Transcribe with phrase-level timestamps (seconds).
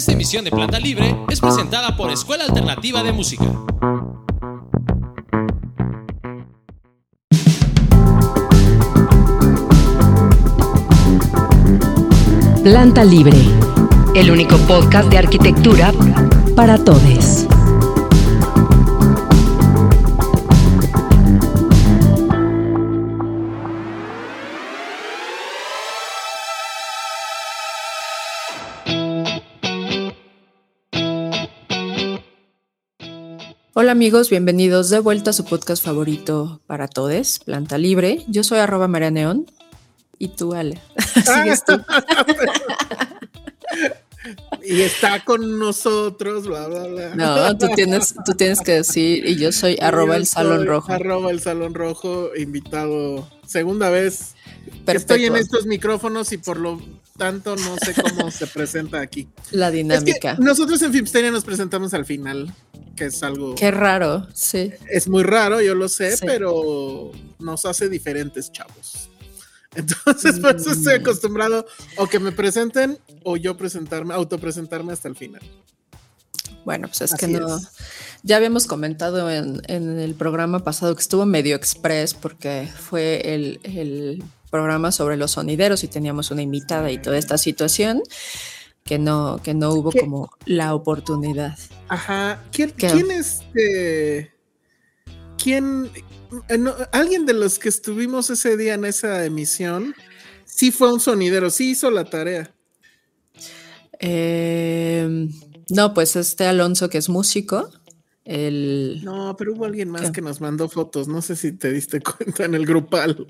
[0.00, 3.44] Esta emisión de Planta Libre es presentada por Escuela Alternativa de Música.
[12.62, 13.36] Planta Libre,
[14.16, 15.92] el único podcast de arquitectura
[16.56, 17.46] para todos.
[33.82, 38.26] Hola amigos, bienvenidos de vuelta a su podcast favorito para todos, Planta Libre.
[38.28, 39.50] Yo soy arroba Marianeón
[40.18, 40.78] y tú, Ale.
[41.14, 41.72] ¿Sigues tú?
[44.62, 47.14] y está con nosotros, bla, bla, bla.
[47.14, 50.92] No, tú tienes, tú tienes que decir, y yo soy arroba el Salón Rojo.
[50.92, 54.34] Arroba el Salón Rojo, invitado segunda vez.
[54.86, 56.82] Estoy en estos micrófonos y por lo
[57.20, 59.28] tanto no sé cómo se presenta aquí.
[59.50, 60.36] La dinámica.
[60.38, 62.50] nosotros en Filmsteria nos presentamos al final,
[62.96, 63.54] que es algo...
[63.56, 64.72] Qué raro, sí.
[64.88, 69.10] Es muy raro, yo lo sé, pero nos hace diferentes chavos.
[69.74, 71.02] Entonces, por eso estoy mm.
[71.02, 71.66] acostumbrado
[71.98, 75.42] o que me presenten o yo presentarme, autopresentarme hasta el final.
[76.64, 77.60] Bueno, pues es que no.
[78.22, 84.92] Ya habíamos comentado en, el programa pasado que estuvo medio express porque fue el, programa
[84.92, 88.02] sobre los sonideros y teníamos una invitada y toda esta situación
[88.84, 91.56] que no, que no hubo como la oportunidad.
[91.88, 92.42] Ajá.
[92.52, 94.32] ¿Quién, ¿quién este?
[95.42, 95.90] ¿Quién?
[96.48, 96.58] Eh,
[96.92, 99.94] alguien de los que estuvimos ese día en esa emisión,
[100.44, 102.54] sí fue un sonidero, sí hizo la tarea.
[103.98, 105.30] Em,
[105.68, 107.70] no, pues este Alonso que es músico.
[108.30, 109.00] El...
[109.02, 112.44] No, pero hubo alguien más que nos mandó fotos, no sé si te diste cuenta
[112.44, 113.26] en el grupal.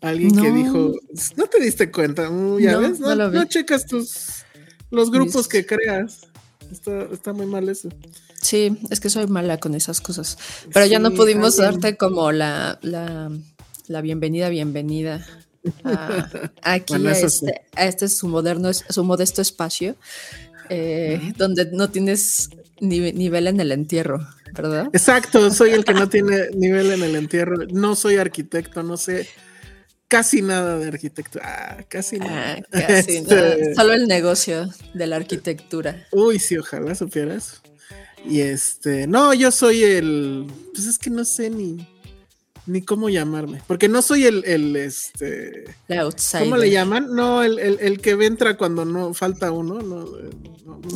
[0.00, 0.94] Alguien que dijo,
[1.36, 4.44] no te diste cuenta, uh, ya ves, no, checas tus
[4.90, 6.26] los grupos que creas.
[6.72, 7.90] Está, está muy mal eso.
[8.40, 10.38] Sí, es que soy mala con esas cosas.
[10.72, 15.26] Pero ya no pudimos darte como la, la, bienvenida, bienvenida
[16.62, 19.96] aquí a, este, a, este, su moderno, su modesto espacio,
[20.70, 22.48] eh, donde no tienes
[22.80, 24.88] nivel en el entierro, ¿verdad?
[24.92, 27.66] Exacto, soy el que no tiene nivel en el entierro.
[27.72, 29.28] No soy arquitecto, no sé
[30.08, 31.44] casi nada de arquitectura.
[31.44, 32.58] Ah, casi nada.
[32.72, 36.06] Ah, casi este Solo el negocio de la arquitectura.
[36.12, 37.62] Uy, sí, ojalá supieras.
[38.24, 41.86] Y este, no, yo soy el, pues es que no sé ni,
[42.66, 45.64] ni cómo llamarme, porque no soy el, el este,
[46.38, 47.14] ¿cómo le llaman?
[47.14, 50.06] No, el, el, el, que entra cuando no falta uno, no,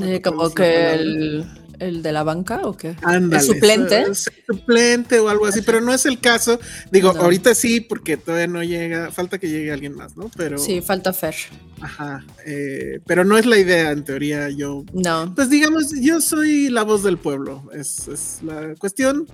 [0.06, 1.46] eh, como que el,
[1.78, 2.96] el de la banca o qué?
[3.02, 4.06] Ándale, ¿El suplente?
[4.46, 6.58] suplente o algo así, pero no es el caso.
[6.90, 10.30] Digo, ahorita sí, porque todavía no llega, falta que llegue alguien más, ¿no?
[10.36, 10.58] Pero.
[10.58, 11.34] Sí, falta Fer.
[11.80, 12.24] Ajá.
[12.44, 14.84] Eh, pero no es la idea, en teoría, yo.
[14.92, 15.32] No.
[15.34, 17.62] Pues digamos, yo soy la voz del pueblo.
[17.72, 19.26] Es, es la cuestión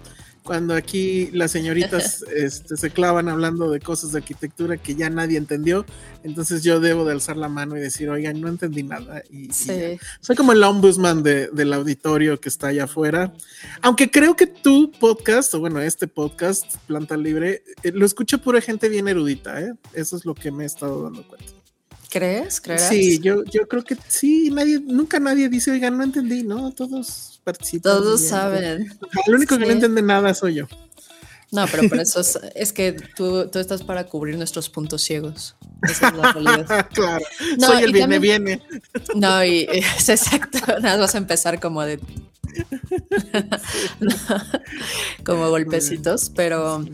[0.44, 5.38] cuando aquí las señoritas este, se clavan hablando de cosas de arquitectura que ya nadie
[5.38, 5.86] entendió,
[6.22, 9.22] entonces yo debo de alzar la mano y decir, oigan, no entendí nada.
[9.30, 13.32] Y, soy como el ombudsman del auditorio que está allá afuera.
[13.80, 18.60] Aunque creo que tu podcast, o bueno, este podcast, Planta Libre, eh, lo escucha pura
[18.60, 19.72] gente bien erudita, ¿eh?
[19.94, 21.63] Eso es lo que me he estado dando cuenta.
[22.18, 22.60] ¿Crees?
[22.60, 22.82] ¿Crees?
[22.82, 26.70] Sí, yo, yo creo que sí, nadie, nunca nadie dice, oigan, no entendí, ¿no?
[26.72, 27.34] Todos
[27.82, 28.90] todos saben.
[29.26, 30.66] El único que no entiende nada soy yo.
[31.50, 32.20] No, pero por eso
[32.54, 35.54] es, que tú, tú, estás para cubrir nuestros puntos ciegos.
[35.82, 36.88] Esa es la realidad.
[36.94, 37.24] claro.
[37.58, 38.62] No, soy el viene, viene.
[39.14, 40.58] No, y es exacto.
[40.80, 42.00] Nada, vas a empezar como de.
[45.24, 46.84] como golpecitos, pero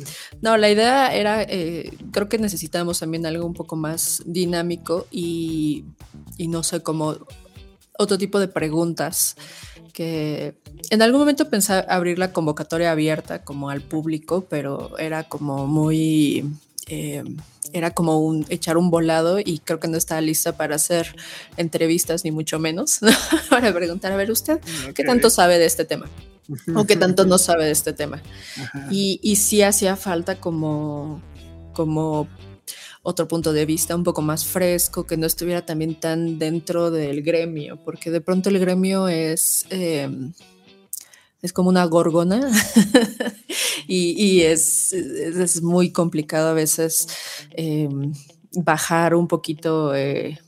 [0.40, 5.84] no, la idea era, eh, creo que necesitamos también algo un poco más dinámico y,
[6.36, 7.16] y no sé, como
[7.98, 9.36] otro tipo de preguntas
[9.92, 10.54] que
[10.90, 16.44] en algún momento pensé abrir la convocatoria abierta como al público, pero era como muy...
[16.88, 17.24] Eh,
[17.72, 21.14] era como un echar un volado y creo que no estaba lista para hacer
[21.56, 23.00] entrevistas ni mucho menos
[23.50, 24.60] para preguntar a ver usted
[24.94, 26.06] qué tanto sabe de este tema
[26.74, 28.22] o qué tanto no sabe de este tema
[28.90, 31.22] y, y sí hacía falta como
[31.72, 32.28] como
[33.02, 37.22] otro punto de vista un poco más fresco, que no estuviera también tan dentro del
[37.22, 40.32] gremio, porque de pronto el gremio es, em,
[41.42, 42.50] es como una gorgona
[43.86, 47.08] y, es, es, muy complicado a veces
[47.52, 48.12] em,
[48.52, 49.94] bajar un poquito.
[49.94, 50.38] Eh,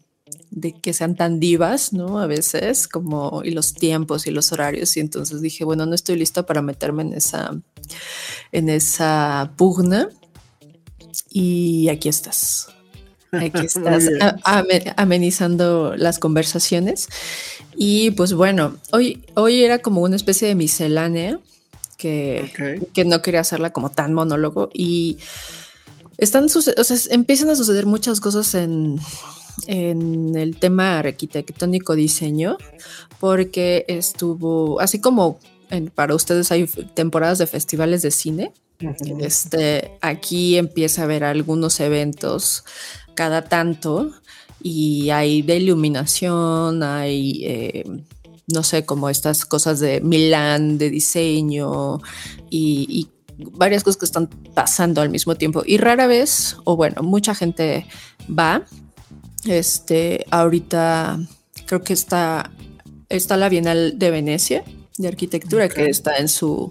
[0.50, 2.18] de que sean tan divas, ¿no?
[2.18, 6.16] A veces, como, y los tiempos y los horarios, y entonces dije, bueno, no estoy
[6.16, 7.58] lista para meterme en esa,
[8.52, 10.10] en esa pugna,
[11.30, 12.68] y aquí estás.
[13.32, 14.08] Aquí estás
[14.96, 17.08] amenizando las conversaciones.
[17.74, 21.40] Y pues bueno, hoy, hoy era como una especie de miscelánea
[21.96, 24.70] que, que no quería hacerla como tan monólogo.
[24.72, 25.18] Y
[26.18, 29.00] están o sea, empiezan a suceder muchas cosas en,
[29.66, 32.58] en el tema arquitectónico diseño,
[33.18, 35.38] porque estuvo, así como
[35.94, 38.52] para ustedes hay temporadas de festivales de cine,
[39.20, 42.64] este, aquí empieza a haber algunos eventos
[43.14, 44.12] cada tanto
[44.62, 47.84] y hay de iluminación, hay, eh,
[48.46, 52.00] no sé, como estas cosas de Milán, de diseño
[52.50, 53.08] y,
[53.54, 55.62] varias cosas que están pasando al mismo tiempo.
[55.66, 57.86] Y rara vez, o bueno, mucha gente
[58.28, 58.64] va.
[59.46, 61.18] Este, ahorita
[61.66, 62.52] creo que está,
[63.08, 64.64] está la Bienal de Venecia
[64.98, 66.70] de Arquitectura, que está en su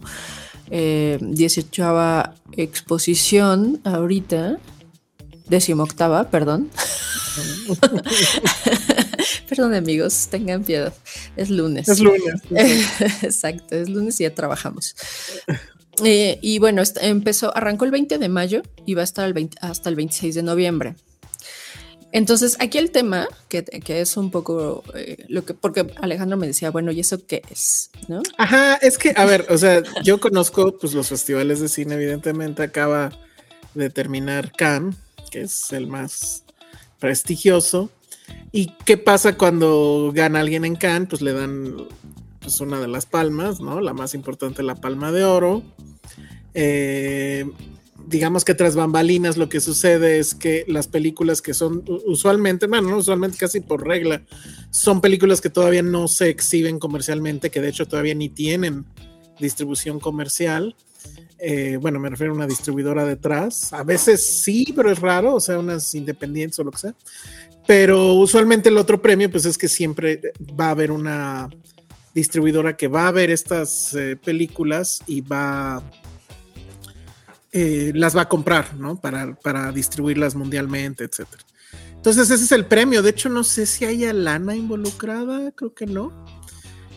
[0.69, 2.23] 18 eh,
[2.53, 4.57] exposición ahorita,
[5.51, 6.71] decimoctava, perdón.
[9.47, 10.93] Perdón amigos, tengan piedad.
[11.35, 11.87] Es lunes.
[11.87, 12.41] Es lunes.
[13.21, 14.95] Exacto, es lunes y ya trabajamos.
[16.03, 19.95] Eh, y bueno, empezó, arrancó el 20 de mayo y va a estar hasta el
[19.95, 20.95] 26 de noviembre.
[22.13, 26.71] Entonces, aquí el tema, que, es un poco eh, lo que, porque Alejandro me decía,
[26.71, 27.89] bueno, ¿y eso qué es?
[28.07, 28.21] ¿No?
[28.37, 32.63] Ajá, es que, a ver, o sea, yo conozco pues los festivales de cine, evidentemente
[32.63, 33.11] acaba
[33.75, 34.95] de terminar Cannes,
[35.31, 36.43] que es el más
[36.99, 37.89] prestigioso.
[38.51, 41.09] ¿Y qué pasa cuando gana alguien en Cannes?
[41.09, 41.87] Pues le dan
[42.39, 43.81] pues una de las palmas, ¿no?
[43.81, 45.63] La más importante, la palma de oro.
[46.53, 47.45] Eh,
[48.07, 52.89] digamos que tras bambalinas lo que sucede es que las películas que son usualmente, bueno,
[52.89, 54.23] no usualmente casi por regla,
[54.69, 58.85] son películas que todavía no se exhiben comercialmente, que de hecho todavía ni tienen
[59.39, 60.75] distribución comercial.
[61.43, 63.73] Eh, bueno, me refiero a una distribuidora detrás.
[63.73, 66.95] A veces sí, pero es raro, o sea, unas independientes o lo que sea.
[67.65, 70.21] Pero usualmente el otro premio, pues es que siempre
[70.59, 71.49] va a haber una
[72.13, 75.81] distribuidora que va a ver estas eh, películas y va
[77.53, 78.99] eh, las va a comprar, ¿no?
[78.99, 81.43] Para, para distribuirlas mundialmente, etcétera.
[81.95, 83.01] Entonces ese es el premio.
[83.01, 86.25] De hecho, no sé si haya lana involucrada, creo que no.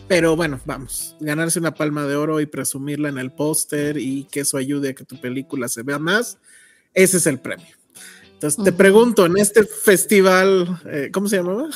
[0.07, 4.41] Pero bueno, vamos, ganarse una palma de oro y presumirla en el póster y que
[4.41, 6.37] eso ayude a que tu película se vea más,
[6.93, 7.75] ese es el premio.
[8.33, 11.69] Entonces te pregunto, en este festival, eh, ¿cómo se llamaba?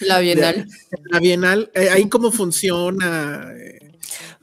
[0.00, 0.66] La Bienal.
[1.10, 3.52] la Bienal, eh, ahí cómo funciona,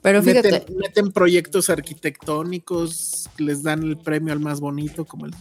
[0.01, 0.65] pero fíjate.
[0.75, 5.33] Meten, proyectos arquitectónicos, les dan el premio al más bonito, como el.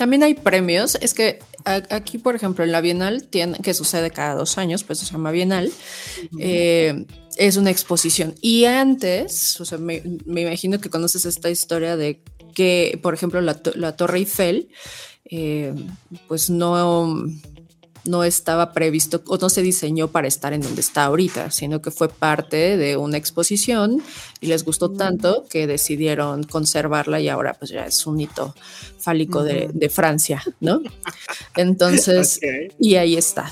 [0.00, 0.94] También hay premios.
[1.02, 5.00] Es que aquí, por ejemplo, en la Bienal, tiene, que sucede cada dos años, pues
[5.00, 5.70] se llama Bienal,
[6.38, 7.04] eh,
[7.36, 8.34] es una exposición.
[8.40, 12.22] Y antes, o sea, me, imagino que conoces esta historia de
[12.54, 13.54] que, por ejemplo, la,
[13.94, 14.70] Torre Eiffel,
[15.26, 15.74] eh,
[16.28, 17.26] pues no
[18.04, 21.90] no estaba previsto o no se diseñó para estar en donde está ahorita, sino que
[21.90, 24.02] fue parte de una exposición
[24.40, 24.96] y les gustó mm.
[24.96, 28.54] tanto que decidieron conservarla y ahora pues ya es un hito
[28.98, 30.80] fálico de, Francia, ¿no?
[31.56, 32.38] Entonces,
[32.78, 33.50] y ahí está.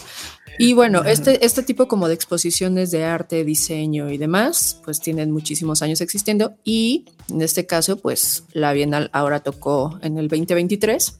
[0.60, 5.30] Y bueno, este, este tipo como de exposiciones de arte, diseño y demás, pues tienen
[5.30, 11.18] muchísimos años existiendo y en este caso, pues la Bienal ahora tocó en el 2023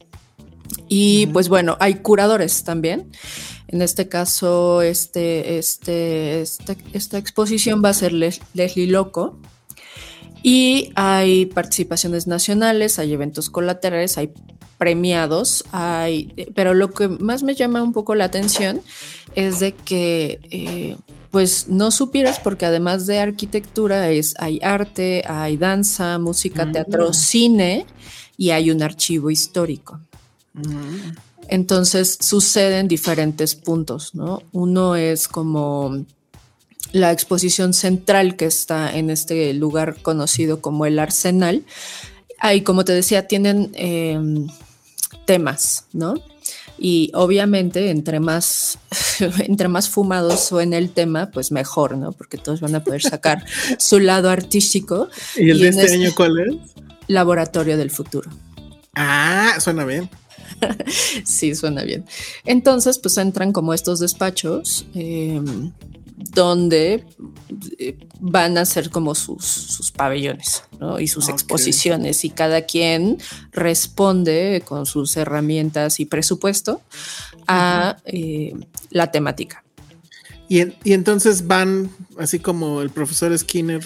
[0.89, 3.11] y pues bueno, hay curadores también.
[3.69, 9.39] En este caso, este, este, esta, exposición va a ser Leslie Loco.
[10.43, 14.33] Y hay participaciones nacionales, hay eventos colaterales, hay
[14.79, 18.81] premiados, hay, pero lo que más me llama un poco la atención
[19.35, 20.97] es de que eh,
[21.33, 27.85] pues no supieras porque además de arquitectura es hay arte, hay danza, música, teatro, cine
[28.37, 30.01] y hay un archivo histórico.
[31.49, 34.43] Entonces suceden diferentes puntos, ¿no?
[34.53, 36.05] Uno es como
[36.93, 41.65] la exposición central que está en este lugar conocido como el Arsenal.
[42.39, 44.47] Ahí, como te decía, tienen em,
[45.25, 46.15] temas, ¿no?
[46.79, 48.79] Y obviamente, entre más,
[49.41, 52.13] entre más fumados en el tema, pues mejor, ¿no?
[52.13, 53.45] Porque todos van a poder sacar
[53.79, 55.09] su lado artístico.
[55.37, 56.57] ¿Y el de este año cuál es?
[57.09, 58.31] Laboratorio del futuro.
[58.95, 60.09] Ah, suena bien.
[61.25, 62.05] sí, suena bien.
[62.45, 65.73] Entonces, pues entran como estos despachos em,
[66.17, 67.05] donde
[67.79, 70.65] eh, van a ser como sus, pabellones
[71.01, 73.19] y sus exposiciones y cada quien
[73.53, 76.83] responde con sus herramientas y presupuesto
[77.47, 78.53] a eh,
[78.91, 79.65] la temática.
[80.49, 83.85] Y, y, entonces van, así como el profesor Skinner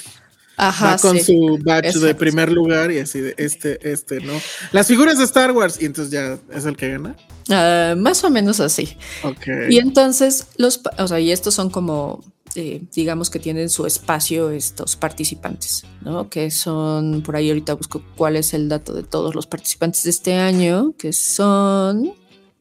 [0.56, 4.32] Ajá, con su badge de primer lugar y así de este, este, ¿no?
[4.72, 7.16] Las figuras de Star Wars y entonces ya es el que gana.
[7.50, 8.96] Ah, más o menos así.
[9.24, 9.46] Ok.
[9.70, 12.22] Y entonces, los, o sea, y estos son como,
[12.54, 16.28] eh, digamos que tienen su espacio estos participantes, ¿no?
[16.28, 20.10] Que son, por ahí ahorita busco cuál es el dato de todos los participantes de
[20.10, 22.12] este año, que son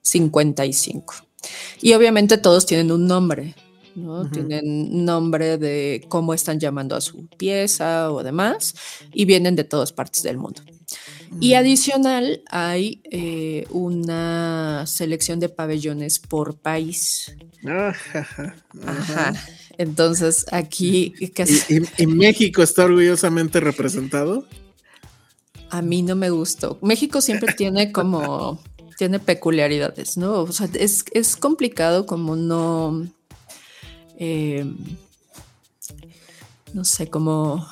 [0.01, 1.13] 55.
[1.81, 3.55] Y obviamente todos tienen un nombre,
[3.95, 4.29] ¿no?
[4.29, 8.75] Tienen nombre de cómo están llamando a su pieza o demás,
[9.13, 10.61] y vienen de todas partes del mundo.
[11.39, 17.33] Y adicional hay eh, una selección de pabellones por país.
[17.65, 18.55] Ah, Ajá.
[18.85, 19.33] Ajá.
[19.77, 24.45] Entonces aquí casi- ¿Y, y- y México está orgullosamente representado?
[25.69, 26.77] a mí no me gustó.
[26.81, 28.61] México siempre tiene como
[28.97, 30.41] tiene peculiaridades, ¿no?
[30.41, 33.07] O sea, es, es complicado como no
[34.23, 34.63] eh,
[36.73, 37.67] no sé cómo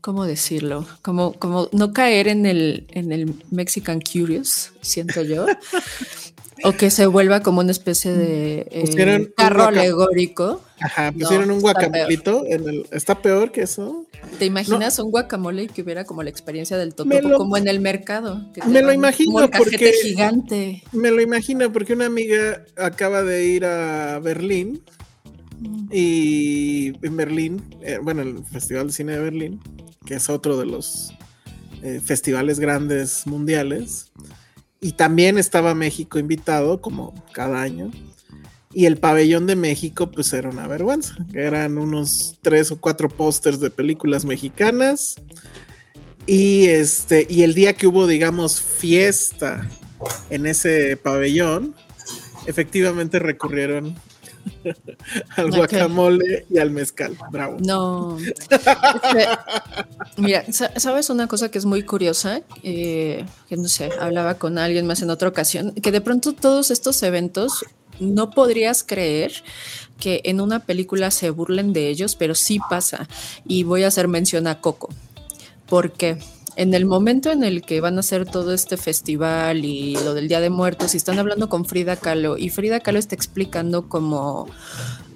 [0.00, 5.46] cómo decirlo, como como no caer en el en el Mexican Curious, siento yo.
[6.62, 10.60] O que se vuelva como una especie de eh, carro alegórico.
[10.78, 12.86] Ajá, No, pusieron un está guacamolito en el.
[12.90, 14.04] ¿Está peor que eso?
[14.38, 17.66] ¿Te imaginas un guacamole y que hubiera como la experiencia del totopo lo- como en
[17.66, 18.44] el mercado?
[18.52, 20.82] que me lo imagino, porque- gigante.
[20.92, 24.82] Me lo imagino porque una amiga acaba de ir a Berlín
[25.90, 29.60] y en Berlín, eh, bueno, el Festival de Cine de Berlín,
[30.06, 31.12] que es otro de los
[31.82, 34.12] eh, festivales grandes mundiales,
[34.80, 37.90] y también estaba México invitado, como cada año,
[38.72, 43.60] y el pabellón de México, pues era una vergüenza, eran unos tres o cuatro pósters
[43.60, 45.16] de películas mexicanas,
[46.26, 49.68] y este, y el día que hubo, digamos, fiesta
[50.30, 51.74] en ese pabellón,
[52.46, 53.96] efectivamente recurrieron
[55.36, 57.16] al guacamole y al mezcal.
[57.30, 57.56] Bravo.
[57.60, 58.18] No.
[58.18, 59.26] Es que,
[60.16, 62.42] mira, sa- ¿sabes una cosa que es muy curiosa?
[62.62, 66.70] Eh, que no sé, hablaba con alguien más en otra ocasión, que de pronto todos
[66.70, 67.64] estos eventos
[67.98, 69.32] no podrías creer
[69.98, 73.06] que en una película se burlen de ellos, pero sí pasa.
[73.46, 74.88] Y voy a hacer mención a Coco.
[75.66, 76.16] Porque
[76.60, 80.28] en el momento en el que van a hacer todo este festival y lo del
[80.28, 84.46] Día de Muertos, y están hablando con Frida Kahlo, y Frida Kahlo está explicando como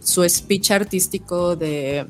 [0.03, 2.07] su speech artístico de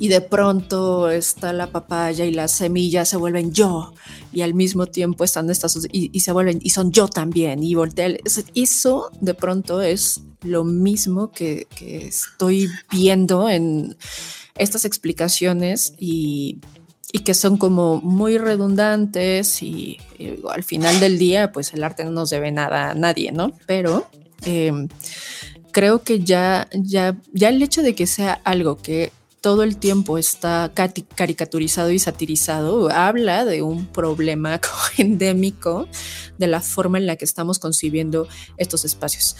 [0.00, 3.94] y de pronto está la papaya y las semillas se vuelven yo
[4.32, 8.16] y al mismo tiempo están estas y, se vuelven y son yo también y voltea
[8.54, 13.96] eso de pronto es lo mismo que, que estoy viendo en
[14.56, 16.58] estas explicaciones y,
[17.12, 22.04] y que son como muy redundantes y, y al final del día pues el arte
[22.04, 23.52] no nos debe nada a nadie, ¿no?
[23.66, 24.08] Pero
[24.44, 24.88] eh,
[25.72, 30.18] creo que ya, ya, ya el hecho de que sea algo que todo el tiempo
[30.18, 34.60] está caricaturizado y satirizado, habla de un problema
[34.98, 35.88] endémico
[36.38, 39.36] de la forma en la que estamos concibiendo estos espacios.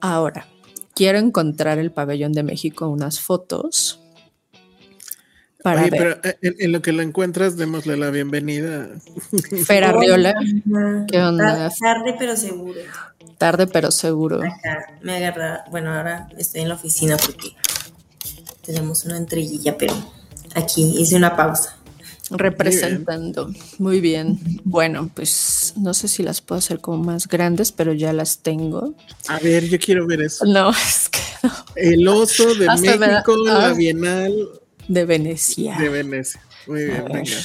[0.00, 0.46] Ahora,
[0.94, 3.99] quiero encontrar el pabellón de México unas fotos
[5.62, 6.20] para Oye, ver.
[6.22, 8.88] pero eh, en, en lo que lo encuentras, démosle la bienvenida.
[9.66, 10.34] Fer Arriola.
[11.10, 11.68] ¿Qué onda?
[11.68, 12.80] Tar- Tarde, pero seguro.
[13.38, 14.38] tarde pero seguro.
[14.42, 15.64] Acá me agarra.
[15.70, 17.50] Bueno, ahora estoy en la oficina porque
[18.64, 19.94] tenemos una entreguilla, pero
[20.54, 21.76] aquí hice una pausa.
[22.32, 23.50] Representando.
[23.78, 24.38] Muy bien.
[24.64, 28.94] Bueno, pues no sé si las puedo hacer como más grandes, pero ya las tengo.
[29.28, 30.44] A ver, yo quiero ver eso.
[30.46, 31.52] No, es que no.
[31.74, 33.72] El oso de Hasta me da- México, la ah.
[33.72, 34.32] Bienal
[34.90, 35.76] De Venecia.
[35.78, 36.40] de Venecia.
[36.66, 37.36] Muy bien, venga.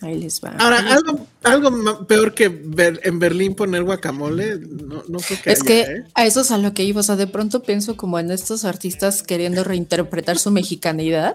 [0.00, 0.54] Ahí les va.
[0.60, 5.60] Ahora, algo, algo peor que ver, en Berlín poner guacamole, no, no creo que es
[5.60, 6.04] haya, que ¿eh?
[6.14, 7.00] a eso es a lo que iba.
[7.00, 11.34] O sea, de pronto pienso como en estos artistas queriendo reinterpretar su mexicanidad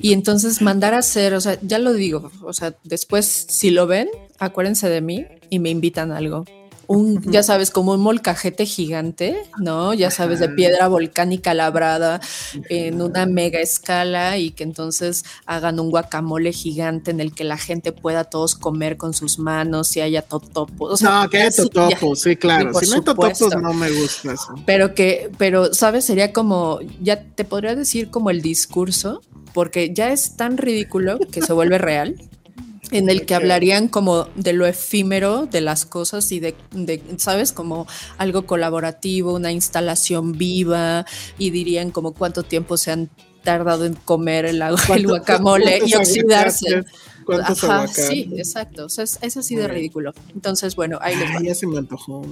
[0.00, 3.86] y entonces mandar a hacer, o sea, ya lo digo, o sea, después si lo
[3.86, 4.08] ven,
[4.40, 6.44] acuérdense de mí y me invitan a algo.
[6.90, 9.92] Un, ya sabes, como un molcajete gigante, ¿no?
[9.92, 12.18] Ya sabes, de piedra volcánica labrada
[12.70, 17.58] en una mega escala y que entonces hagan un guacamole gigante en el que la
[17.58, 20.94] gente pueda todos comer con sus manos y haya totopos.
[20.94, 21.88] O sea, No, que hay sí, ya.
[21.90, 22.72] totopos, sí, claro.
[22.72, 24.54] Si no hay totopos, no me gusta eso.
[24.64, 26.06] Pero que, pero, ¿sabes?
[26.06, 29.20] Sería como, ya te podría decir como el discurso,
[29.52, 32.16] porque ya es tan ridículo que se vuelve real,
[32.90, 37.52] en el que hablarían como de lo efímero de las cosas y de, de, ¿sabes?
[37.52, 41.04] Como algo colaborativo, una instalación viva,
[41.38, 43.10] y dirían como cuánto tiempo se han
[43.44, 46.82] tardado en comer el, agua- el ¿Cuántos- guacamole y oxidarse.
[47.30, 48.06] Ajá, aguacates?
[48.08, 48.86] sí, exacto.
[48.86, 50.14] O sea, es, es así de ridículo.
[50.34, 51.36] Entonces, bueno, ahí les va.
[51.40, 52.24] Ay, ya se me antojó.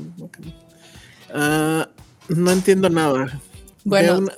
[1.32, 1.88] Ah,
[2.28, 3.40] no entiendo nada.
[3.88, 4.35] Bueno, una-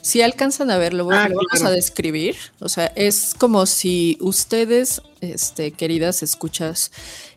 [0.00, 1.66] si alcanzan a verlo, Ah, lo vamos claro.
[1.68, 2.36] a describir.
[2.60, 6.92] O sea, es como si ustedes, este, queridas escuchas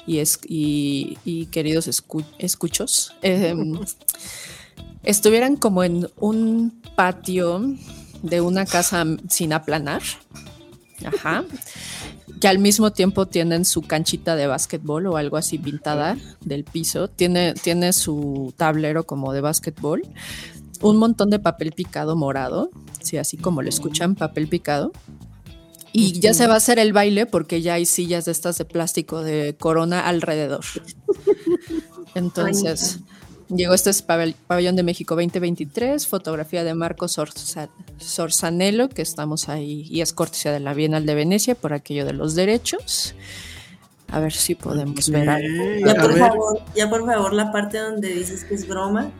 [0.06, 3.80] y, es, y, y queridos escu- escuchos, em,
[5.04, 7.62] estuvieran como en un patio
[8.22, 10.02] de una casa sin aplanar.
[11.04, 11.44] Ajá.
[12.42, 17.08] Que al mismo tiempo tienen su canchita de básquetbol o algo así pintada del piso.
[17.08, 20.04] Tiene, tiene su tablero como de básquetbol.
[20.88, 22.70] Un montón de papel picado morado.
[23.02, 24.92] Sí, así como lo escuchan, papel picado.
[25.92, 28.66] Y ya se va a hacer el baile porque ya hay sillas de estas de
[28.66, 30.64] plástico de corona alrededor.
[32.16, 33.00] Entonces,
[33.50, 39.50] llegó este es pabell- Pabellón de México 2023, fotografía de Marcos Sorza- Sorzanello, que estamos
[39.50, 43.16] ahí, y es cortesía de la Bienal de Venecia por aquello de los derechos.
[44.10, 45.64] A ver si podemos ver algo.
[45.64, 46.20] Ok, Ya a por ver.
[46.20, 49.12] favor, ya por favor la parte donde dices que es broma.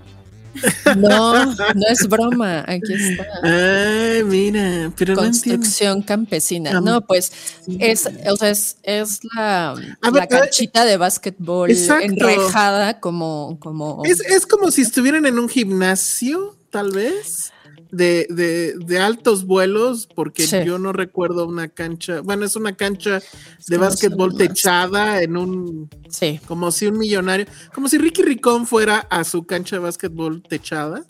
[0.98, 3.26] No, no es broma, aquí está.
[3.44, 5.22] Ay, mira, pero no.
[5.22, 6.72] Construcción campesina.
[6.72, 7.32] Cam- No, pues
[7.80, 9.76] es, o sea, es, es la,
[10.14, 12.06] la canchita de básquetbol exacto.
[12.06, 17.52] enrejada como, como Es, es como si estuvieran en un gimnasio, tal vez,
[17.96, 20.58] de, de, de altos vuelos, porque Sí.
[20.66, 25.90] yo no recuerdo una cancha, bueno, es una cancha Es de básquetbol techada en un,
[26.10, 26.40] sí.
[26.48, 31.04] como si un millonario, como si Ricky Ricón fuera a su cancha de básquetbol techada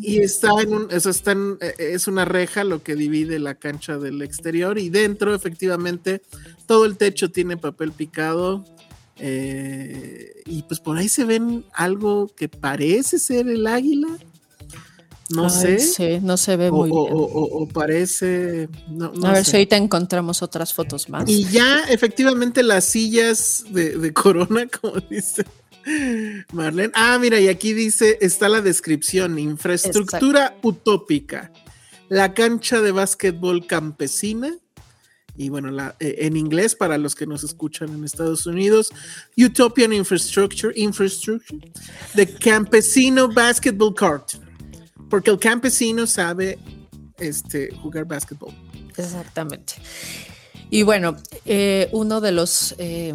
[0.00, 3.54] y está en un, eso está en, eh, es una reja lo que divide la
[3.54, 6.22] cancha del exterior y dentro efectivamente
[6.66, 8.64] todo el techo tiene papel picado
[9.18, 14.08] eh, y pues por ahí se ven algo que parece ser el águila,
[15.30, 17.14] no Ay, sé, Sí, no se ve o, muy o- bien.
[17.16, 19.50] o- parece, no, no a ver sé.
[19.52, 21.24] si ahorita encontramos otras fotos más.
[21.28, 25.44] Y ya efectivamente las sillas de, de Corona, como dice
[26.52, 26.92] Marlene.
[26.94, 31.52] Ah, mira, y aquí dice, está la descripción, infraestructura utópica,
[32.08, 34.54] la cancha de básquetbol campesina.
[35.36, 38.92] Y bueno, la, eh, en inglés, para los que nos escuchan en Estados Unidos,
[39.36, 41.58] Utopian Infrastructure, Infrastructure,
[42.14, 44.34] the Campesino Basketball Court.
[45.14, 46.58] Porque el campesino sabe
[47.18, 48.52] este, jugar básquetbol.
[48.96, 49.74] Exactamente.
[50.70, 53.14] Y bueno, eh, uno de los eh,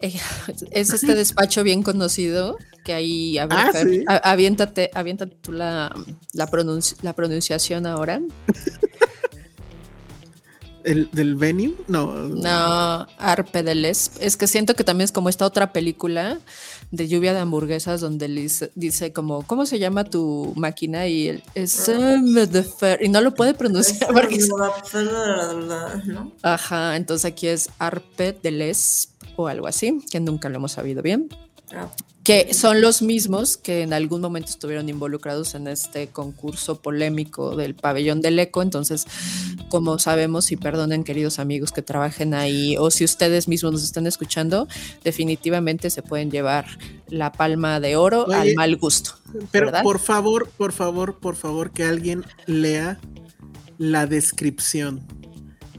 [0.00, 0.14] eh,
[0.70, 4.04] es este despacho bien conocido que ahí a ver, Ah, Fer, sí.
[4.06, 5.92] a- aviéntate, aviéntate tú la,
[6.34, 8.20] la, pronunci- la pronunciación ahora.
[10.84, 11.74] ¿El, ¿Del venue?
[11.88, 12.12] No.
[12.28, 14.16] No, Arpe de Lesp.
[14.20, 16.38] Es que siento que también es como esta otra película
[16.90, 21.06] de lluvia de hamburguesas donde dice, dice como, ¿cómo se llama tu máquina?
[21.06, 24.48] Y él es de Fer- y no lo puede pronunciar porque es-.
[26.42, 31.00] Ajá, entonces aquí es Arpe de Lesp o algo así, que nunca lo hemos sabido
[31.02, 31.28] bien.
[32.30, 37.74] Que son los mismos que en algún momento estuvieron involucrados en este concurso polémico del
[37.74, 38.62] pabellón del eco.
[38.62, 39.04] Entonces,
[39.68, 44.06] como sabemos, y perdonen queridos amigos que trabajen ahí, o si ustedes mismos nos están
[44.06, 44.68] escuchando,
[45.02, 46.66] definitivamente se pueden llevar
[47.08, 49.14] la palma de oro Oye, al mal gusto.
[49.50, 49.82] Pero ¿verdad?
[49.82, 53.00] por favor, por favor, por favor, que alguien lea
[53.76, 55.04] la descripción,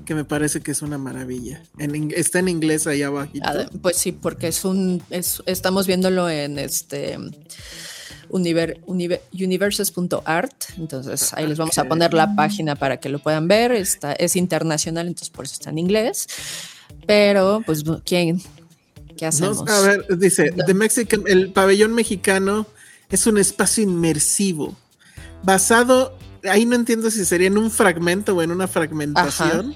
[0.06, 1.62] que me parece que es una maravilla.
[1.78, 3.48] En está en inglés ahí abajito.
[3.50, 7.18] Ade- Pues sí, porque es un, es- estamos viéndolo en este
[8.30, 13.48] univer, univer- universes.art, entonces ahí les vamos a poner la página para que lo puedan
[13.48, 16.28] ver, está, es internacional, entonces por eso está en inglés,
[17.06, 18.42] pero pues ¿quién?
[19.18, 19.70] ¿Qué No, hacemos?
[19.70, 22.68] a ver, dice, The Mexican, el pabellón mexicano
[23.10, 24.78] es un espacio inmersivo,
[25.44, 26.18] basado,
[26.50, 29.76] ahí no entiendo si sería en un fragmento o en una fragmentación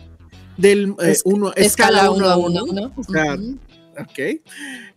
[0.57, 2.65] del eh, uno, escala uno a uno.
[2.71, 2.93] ¿no?
[2.95, 3.57] O sea, Ujú.
[3.97, 4.19] Ok.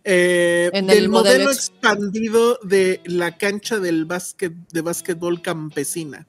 [0.03, 5.41] Eh, En del el modelo, modelo ex- expandido de la cancha del básquet, de básquetbol
[5.41, 6.27] campesina,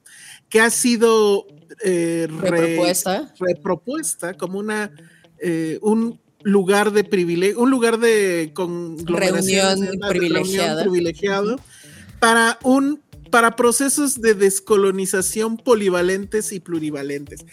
[0.49, 1.47] que ha sido
[1.85, 3.33] eh, re- Repropuesta.
[3.40, 4.93] repropuesta como una
[5.38, 10.83] eh, un lugar de privilegio, un lugar de Reunión de privilegiada.
[10.83, 11.61] privilegiado
[12.19, 17.45] para un para procesos de descolonización polivalentes y plurivalentes.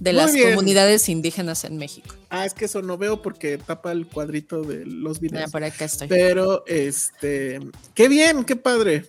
[0.00, 0.50] De Muy las bien.
[0.50, 2.14] comunidades indígenas en México.
[2.30, 5.50] Ah, es que eso no veo porque tapa el cuadrito de los videos.
[5.50, 6.08] por acá estoy.
[6.08, 7.60] Pero, este,
[7.94, 9.06] qué bien, qué padre.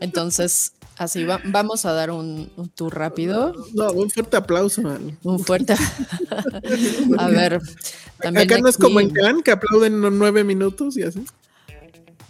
[0.00, 3.54] Entonces, así va- vamos a dar un, un tour rápido.
[3.74, 4.82] No, un fuerte aplauso.
[4.82, 5.16] man.
[5.22, 5.74] Un fuerte.
[7.18, 7.60] a ver,
[8.20, 11.24] también Acá no es como en Cannes que aplauden nueve minutos y así.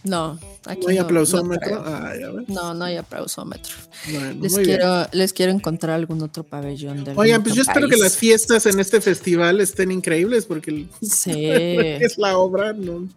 [0.04, 1.76] No, aquí No hay aplausómetro.
[1.76, 1.94] no creo.
[1.96, 2.48] ah, ya ves.
[2.48, 3.74] No, no hay aplausómetro.
[4.10, 4.64] Bueno, Les bien.
[4.64, 8.66] quiero, les quiero encontrar algún otro pabellón del Oigan, pues yo espero que las fiestas
[8.66, 11.32] en este festival estén increíbles porque Sí.
[11.36, 13.08] es la obra, no,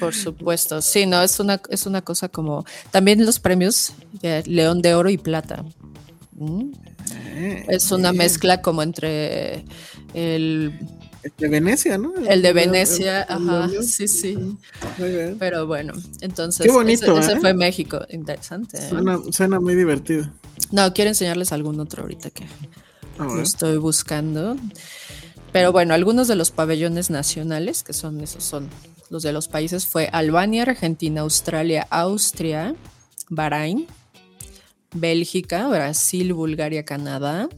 [0.00, 2.64] Por supuesto, sí, no, es una, es una cosa como.
[2.90, 5.64] También los premios de León de Oro y Plata.
[6.32, 6.72] ¿Mm?
[7.14, 8.18] Eh, Es una bien.
[8.24, 9.64] mezcla como entre
[10.14, 10.72] El
[11.38, 12.12] de Venecia, ¿no?
[12.28, 14.36] el de Venecia, el- el- ajá, sí, sí.
[14.98, 15.36] Muy bien.
[15.38, 17.40] Pero bueno, entonces Qué bonito, ese, ese ¿eh?
[17.40, 18.78] fue México, interesante.
[18.78, 18.88] ¿eh?
[18.88, 20.30] Suena, suena muy divertido.
[20.72, 22.44] No, quiero enseñarles algún otro ahorita que
[23.18, 24.56] lo estoy buscando.
[25.52, 28.68] Pero bueno, algunos de los pabellones nacionales, que son esos son
[29.08, 32.74] los de los países, fue Albania, Argentina, Australia, Austria,
[33.28, 33.86] Bahrein,
[34.92, 37.48] Bélgica, Brasil, Bulgaria, Canadá,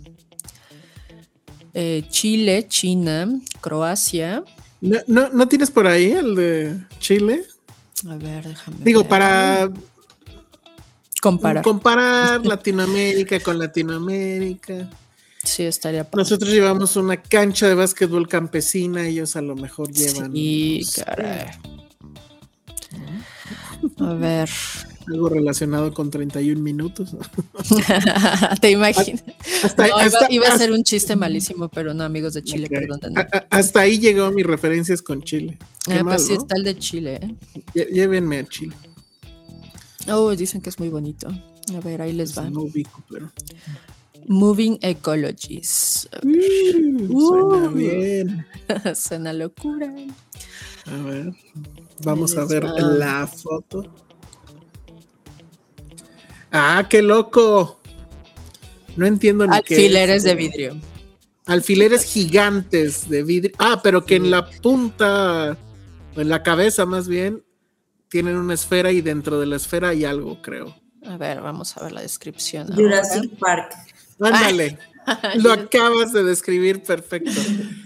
[1.74, 4.42] eh, Chile, China, Croacia.
[4.80, 7.44] ¿No, no, no tienes por ahí el de Chile?
[8.08, 8.76] A ver, déjame.
[8.80, 9.08] Digo, ver.
[9.08, 9.70] para
[11.20, 11.64] comparar.
[11.64, 14.88] comparar Latinoamérica con Latinoamérica.
[15.42, 16.22] sí, estaría padre.
[16.22, 21.46] Nosotros llevamos una cancha de básquetbol campesina, ellos a lo mejor llevan Sí, caray.
[23.98, 24.48] A ver.
[25.12, 27.16] Algo relacionado con 31 minutos.
[28.60, 29.24] ¿Te imaginas?
[29.64, 32.42] Hasta, No, iba, hasta- iba a hasta- ser un chiste malísimo, pero no, amigos de
[32.44, 32.70] Chile, ok.
[32.70, 33.20] perdónenme.
[33.20, 35.58] A- a- hasta ahí llegó mis referencias con Chile.
[35.88, 36.40] Ah, mal, pues sí, ¿no?
[36.40, 37.20] está el de Chile.
[37.74, 37.88] ¿eh?
[37.92, 38.74] Llévenme a Chile.
[40.10, 41.28] Oh, dicen que es muy bonito.
[41.76, 42.48] A ver, ahí les va.
[42.48, 43.30] No ubico, pero.
[44.26, 46.08] Moving Ecologies.
[46.22, 47.70] Uh, suena Uh.
[47.72, 48.46] bien.
[48.94, 49.90] Suena locura.
[50.86, 51.32] A ver.
[52.04, 52.78] Vamos a ver va.
[52.80, 53.84] la foto.
[56.52, 57.78] Ah, qué loco.
[58.96, 59.74] No entiendo ni qué.
[59.74, 60.22] Alfileres es.
[60.24, 60.76] de vidrio.
[61.46, 63.54] Alfileres gigantes de vidrio.
[63.58, 65.56] Ah, pero que en la punta,
[66.16, 67.42] o en la cabeza más bien,
[68.08, 70.74] tienen una esfera y dentro de la esfera hay algo, creo.
[71.06, 72.72] A ver, vamos a ver la descripción.
[72.74, 73.74] Jurassic Park.
[74.20, 74.78] Ándale.
[75.36, 77.40] Lo acabas de describir perfecto.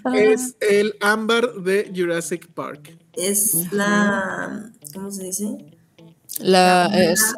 [0.04, 0.16] Ah.
[0.16, 2.98] Es el ámbar de Jurassic Park.
[3.12, 4.70] Es la.
[4.92, 5.56] ¿Cómo se dice?
[6.40, 7.34] La es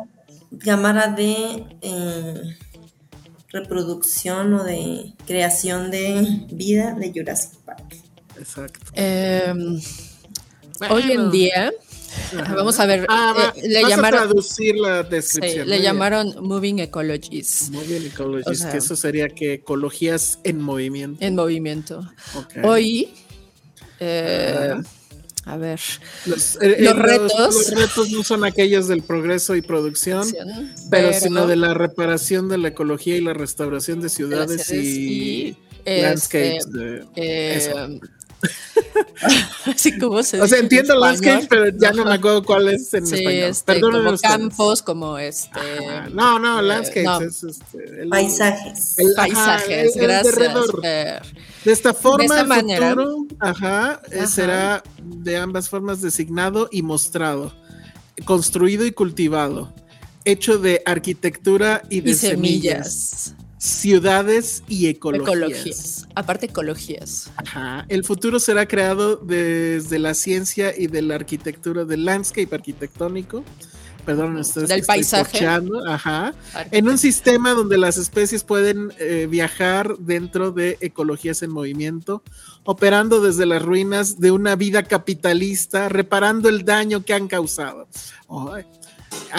[0.59, 2.40] Cámara de eh,
[3.51, 7.97] reproducción o de creación de vida de Jurassic Park.
[8.38, 8.81] Exacto.
[8.95, 9.81] em,
[10.90, 11.73] hoy en día
[12.37, 12.55] Ajá.
[12.55, 15.69] vamos a ver Ah, eh, le vas a llamaron traducir la sí, descripción.
[15.69, 21.25] le llamaron Moving Ecologies bien, Ecologies, O sea- que eso sería que ecologías en movimiento.
[21.25, 22.11] en movimiento.
[22.64, 23.09] Hoy
[24.01, 24.75] eh.
[25.46, 25.80] A ver
[26.26, 27.33] Los, eh, Los eh, retos.
[27.54, 30.26] los retos no son aquellos del progreso y producción,
[30.90, 36.02] pero, sino de la reparación de la ecología y la restauración de ciudades y, este,
[36.02, 36.72] landscapes.
[36.72, 38.00] de- eh, Eso.
[39.66, 41.00] así como se o sea, entiendo español.
[41.00, 43.42] landscapes, pero ya no me acuerdo cuál es en Sí, español.
[43.50, 44.20] este, como ustedes.
[44.20, 46.09] campos, como este Ajá.
[46.12, 47.20] No, no, eh, landscapes no.
[47.20, 48.98] es este, el- Paisajes.
[48.98, 50.35] el- paisajes, el- gracias.
[51.64, 54.26] De esta forma, esta el futuro, ajá, eh, Ajá.
[54.26, 57.52] será de ambas formas designado y mostrado,
[58.24, 59.72] construido y cultivado,
[60.24, 65.37] hecho de arquitectura y de Y semillas, semillas, ciudades y ecologías.
[65.37, 67.31] ecologías, aparte ecologías.
[67.37, 67.87] Ajá.
[67.88, 73.42] El futuro será creado desde la ciencia y de la arquitectura del landscape arquitectónico.
[74.05, 75.46] Perdón, ustedes Del paisaje.
[75.46, 76.35] Ajá.
[76.72, 82.22] En un sistema donde las especies pueden eh, viajar dentro de ecologías en movimiento,
[82.64, 87.88] operando desde las ruinas de una vida capitalista, reparando el daño que han causado.
[88.29, 88.66] Ay.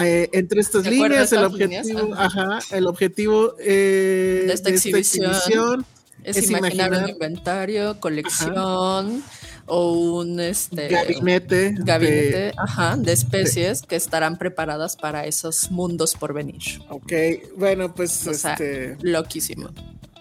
[0.02, 1.86] Eh, entre estas ¿De líneas, el líneas?
[1.88, 5.86] objetivo, ajá, el objetivo eh, De esta exhibición.
[6.24, 9.24] es, es imaginar, imaginar- un inventario, colección
[9.68, 16.14] o un este gabinete, de- gabinete, ajá, de especies que estarán preparadas para esos mundos
[16.16, 16.62] por venir.
[16.90, 17.14] ok,
[17.58, 19.70] bueno, pues O sea, este, Loquísimo.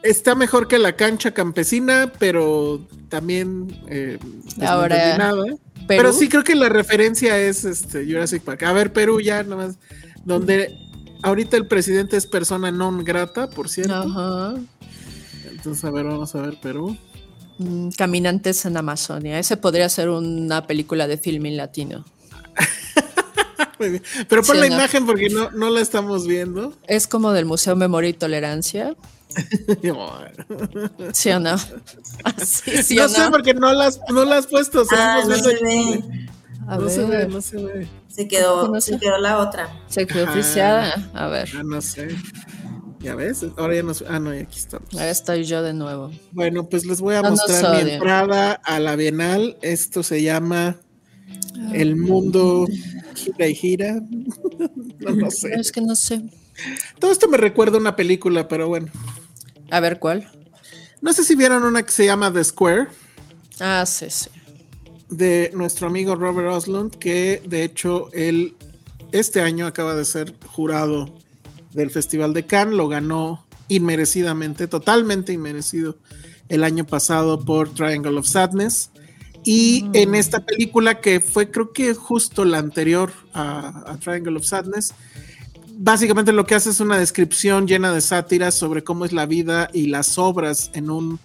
[0.03, 4.19] está mejor que la cancha campesina, pero también eh,
[4.57, 5.45] pues, Ahora, nada.
[5.87, 8.63] Perú, Pero sí creo que la referencia es este Jurassic Park.
[8.65, 9.77] A ver, Perú ya nomás,
[10.25, 10.77] donde
[11.23, 13.95] ahorita el presidente es persona non grata, por cierto.
[13.95, 14.55] Ajá.
[15.51, 16.97] Entonces, a ver, vamos a ver Perú.
[17.59, 19.39] Mm, Caminantes en Amazonia.
[19.39, 22.05] Ese podría ser una película de filming latino.
[23.79, 24.03] Muy bien.
[24.29, 24.75] Pero pon Sí, la ¿no?
[24.75, 26.75] imagen porque no, no la estamos viendo.
[26.87, 28.95] Es como del Museo Memoria y Tolerancia.
[31.13, 31.57] ¿Sí o no?
[32.45, 33.31] Sí, sí no o sé no.
[33.31, 34.85] porque no las, no la has puesto.
[34.93, 36.05] Ah, no se ve.
[36.67, 37.89] A No se ve, no se ve.
[38.09, 39.69] Se quedó, No se quedó la otra.
[39.89, 41.11] se quedó friseada.
[41.15, 42.09] A ver, Ah, no sé.
[43.01, 44.03] Ya ves, ahora ya nos.
[44.09, 44.89] Ah, no, aquí estamos.
[44.95, 46.11] ahora estoy yo de nuevo.
[46.33, 49.59] Bueno, pues les voy a No mostrar mi entrada a la Bienal.
[49.61, 50.77] Esto se llama
[51.75, 52.67] El Mundo
[53.15, 54.01] Gira y Gira.
[55.01, 55.53] no, no sé.
[55.55, 56.23] Es que no sé.
[56.99, 58.87] Todo esto me recuerda a una película, pero bueno.
[59.71, 60.31] A ver cuál.
[61.01, 62.89] No sé si vieron una que se llama The Square.
[63.61, 64.31] Ah, sí, sí.
[65.11, 68.57] de nuestro amigo Robert Oslund, que de hecho él
[69.13, 71.15] este año acaba de ser jurado
[71.73, 75.97] del Festival de Cannes, lo ganó inmerecidamente, totalmente inmerecido
[76.49, 78.91] el año pasado por Triangle of Sadness.
[79.45, 84.45] Y en esta película que fue creo que justo la anterior a, a Triangle of
[84.45, 84.95] Sadness,
[85.79, 89.71] básicamente lo que hace es una descripción llena de sátiras sobre cómo es la vida
[89.73, 91.19] y las obras en un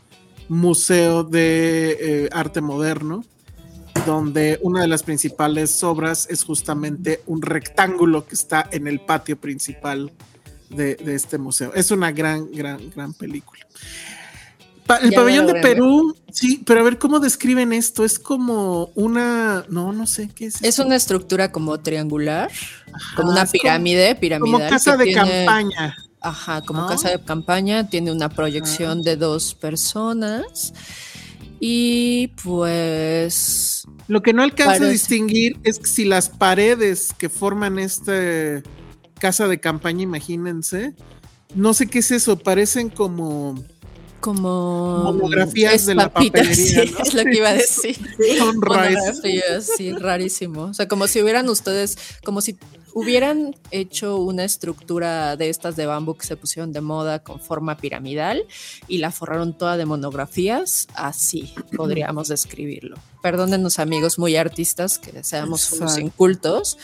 [0.48, 3.24] museo de eh, arte moderno,
[4.06, 9.38] donde una de las principales obras es justamente un rectángulo que está en el patio
[9.38, 10.12] principal
[10.70, 11.72] de, de este museo.
[11.74, 13.66] Es una gran, gran, gran película.
[14.90, 15.54] Pa- el Ya pabellón de.
[15.62, 18.04] Perú, sí, pero a ver cómo describen esto.
[18.04, 20.64] Es como una, no, no sé qué es.
[20.64, 22.50] Es una estructura como triangular,
[23.16, 24.60] como una pirámide, piramidal.
[24.60, 25.96] como casa de tiene- campaña.
[26.22, 26.88] Ajá, como ¿no?
[26.88, 30.74] casa de campaña, tiene una proyección de dos personas.
[31.60, 37.78] Y pues Lo que no alcanza a distinguir es que si las paredes que forman
[37.78, 38.64] esta
[39.20, 40.96] casa de campaña, imagínense,
[41.54, 43.64] no sé qué es eso, parecen como
[44.20, 47.04] como Monografías de la papelería, sí, ¿no?
[47.04, 47.98] es lo que iba a decir.
[48.38, 48.58] son.
[48.58, 50.64] Monografías, sí, rarísimo.
[50.64, 52.58] O sea, como si hubieran ustedes, como si
[52.94, 57.78] hubieran hecho una estructura de estas de bambú que se pusieron de moda con forma
[57.78, 58.46] piramidal
[58.88, 62.98] y la forraron toda de monografías, así podríamos describirlo.
[63.22, 66.02] Perdónenos amigos muy artistas que seamos unos Exacto.
[66.02, 66.78] incultos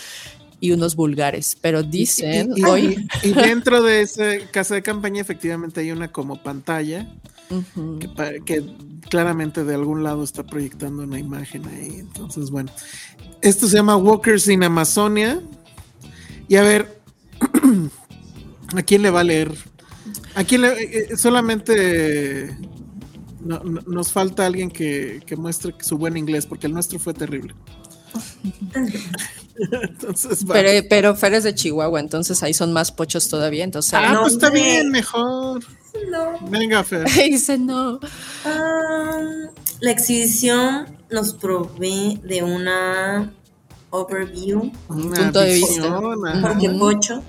[0.59, 3.07] y unos vulgares, pero dicen y, y- hoy...
[3.23, 7.07] y dentro de esa casa de campaña efectivamente hay una como pantalla
[8.45, 8.63] que,
[9.09, 11.97] claramente de algún lado está proyectando una imagen ahí.
[11.99, 12.71] Entonces, bueno,
[13.41, 15.41] esto se llama Walkers in Amazonia.
[16.47, 16.99] Y a ver,
[18.75, 19.53] ¿a quién le va a leer?
[20.35, 22.57] ¿A quién le, eh, eh, solamente
[23.43, 27.13] no- no- nos falta alguien que, que muestre su buen inglés, porque el nuestro fue
[27.13, 27.53] terrible.
[29.57, 30.45] Entonces.
[30.51, 33.93] Pero, pero Fer es de Chihuahua, entonces ahí son más pochos todavía, entonces...
[33.93, 35.63] ah, no, pues está bien, mejor.
[36.11, 36.39] No.
[36.49, 37.05] Venga, Fer.
[37.29, 37.99] dice no.
[38.43, 39.21] Ah,
[39.79, 43.31] la exhibición nos provee de una
[43.91, 45.87] overview, Una punto de vista.
[45.87, 46.41] ajá.
[46.41, 47.23] porque pocho,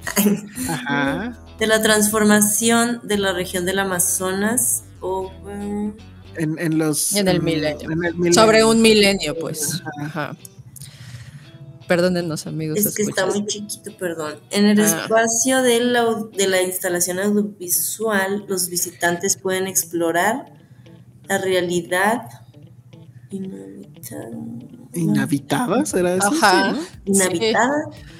[0.68, 1.38] Ajá.
[1.60, 5.92] de la transformación de la región del Amazonas over-
[6.34, 7.14] En, en los.
[7.14, 7.88] En el milenio.
[7.88, 8.32] en el milenio.
[8.34, 9.80] Sobre un milenio, pues.
[10.02, 10.34] Ajá.
[11.88, 12.78] Perdónenos, amigos.
[12.78, 14.40] Es que está muy chiquito, perdón.
[14.50, 15.02] En el Ah.
[15.02, 16.04] espacio de la,
[16.36, 20.52] de la instalación audiovisual, los visitantes pueden explorar
[21.28, 22.22] la realidad
[23.30, 24.30] inhabitada,
[24.94, 26.28] Inhabitada, ¿será eso?
[26.28, 26.74] Ajá.
[26.74, 27.74] Sí, inhabitada.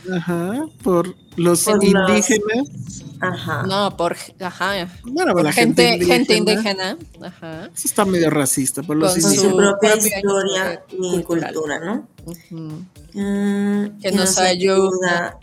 [0.05, 0.17] ¿no?
[0.17, 0.65] Ajá.
[0.83, 3.03] Por los Por los- indígenas.
[3.21, 3.63] Ajá.
[3.63, 4.17] No, por.
[4.41, 4.89] Ajá.
[5.05, 6.91] Bueno, Por la gente, gente, gente indígena.
[6.91, 7.29] indígena.
[7.29, 7.65] Ajá.
[7.75, 9.51] Eso está medio racista, por los Con indígenas.
[9.53, 11.55] su propia, propia historia y cultural.
[11.55, 12.09] cultura, ¿no?
[12.27, 12.85] Ujú.
[13.15, 15.39] Mm, Que nos ayuda.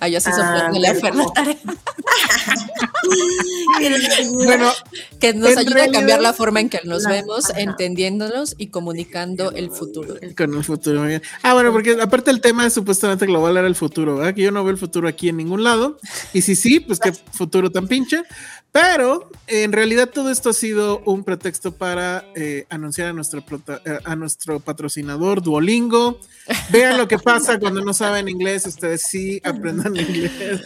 [0.00, 1.56] Ah, ya se Ah, Fer la tarea.
[4.44, 4.70] Bueno,
[5.20, 7.60] Que nos ayuda a cambiar la forma en que nos vemos, ajá.
[7.60, 10.14] entendiéndolos y comunicando el futuro.
[10.36, 11.00] con el futuro.
[11.00, 11.22] muy bien.
[11.42, 14.34] Ah, bueno, porque aparte el tema es supuestamente global era el futuro, ¿verdad?
[14.34, 15.98] Que yo no veo el futuro aquí en ningún lado.
[16.32, 18.22] Y si sí, pues qué futuro tan pinche.
[18.74, 23.44] Pero en realidad todo esto ha sido un pretexto para eh, anunciar a nuestro,
[23.84, 26.18] eh, a nuestro patrocinador Duolingo.
[26.70, 28.66] Vean lo que pasa cuando no saben inglés.
[28.66, 30.60] Ustedes sí aprendan inglés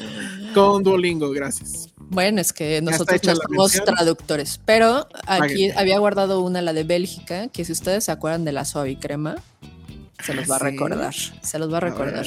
[0.66, 1.31] con Duolingo.
[1.31, 1.88] Gracias.
[2.11, 5.75] Bueno, es que nosotros no somos traductores, pero aquí Páguenme.
[5.77, 9.37] había guardado una, la de Bélgica, que si ustedes se acuerdan de la suave crema,
[10.25, 10.64] se los va a ¿sí?
[10.64, 12.27] recordar, se los va a recordar.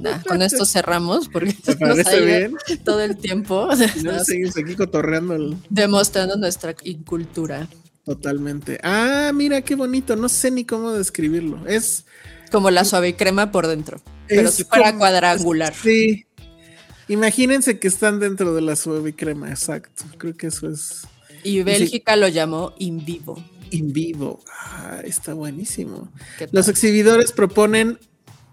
[0.00, 1.54] Nah, con esto cerramos porque
[2.84, 3.68] todo el tiempo
[4.04, 7.66] no seguimos aquí cotorreando el- demostrando nuestra incultura,
[8.04, 8.78] totalmente.
[8.82, 10.16] Ah, mira qué bonito.
[10.16, 11.66] No sé ni cómo describirlo.
[11.66, 12.04] Es
[12.52, 15.74] como la suave crema por dentro, pero si fuera cuadrangular.
[15.74, 16.26] Sí.
[17.08, 20.04] Imagínense que están dentro de la suave crema, exacto.
[20.18, 21.02] Creo que eso es
[21.44, 23.42] Y Bélgica lo llamó in vivo.
[23.70, 24.40] in vivo.
[24.60, 26.08] Ah, está buenísimo.
[26.38, 27.98] ¿Qué Los exhibidores proponen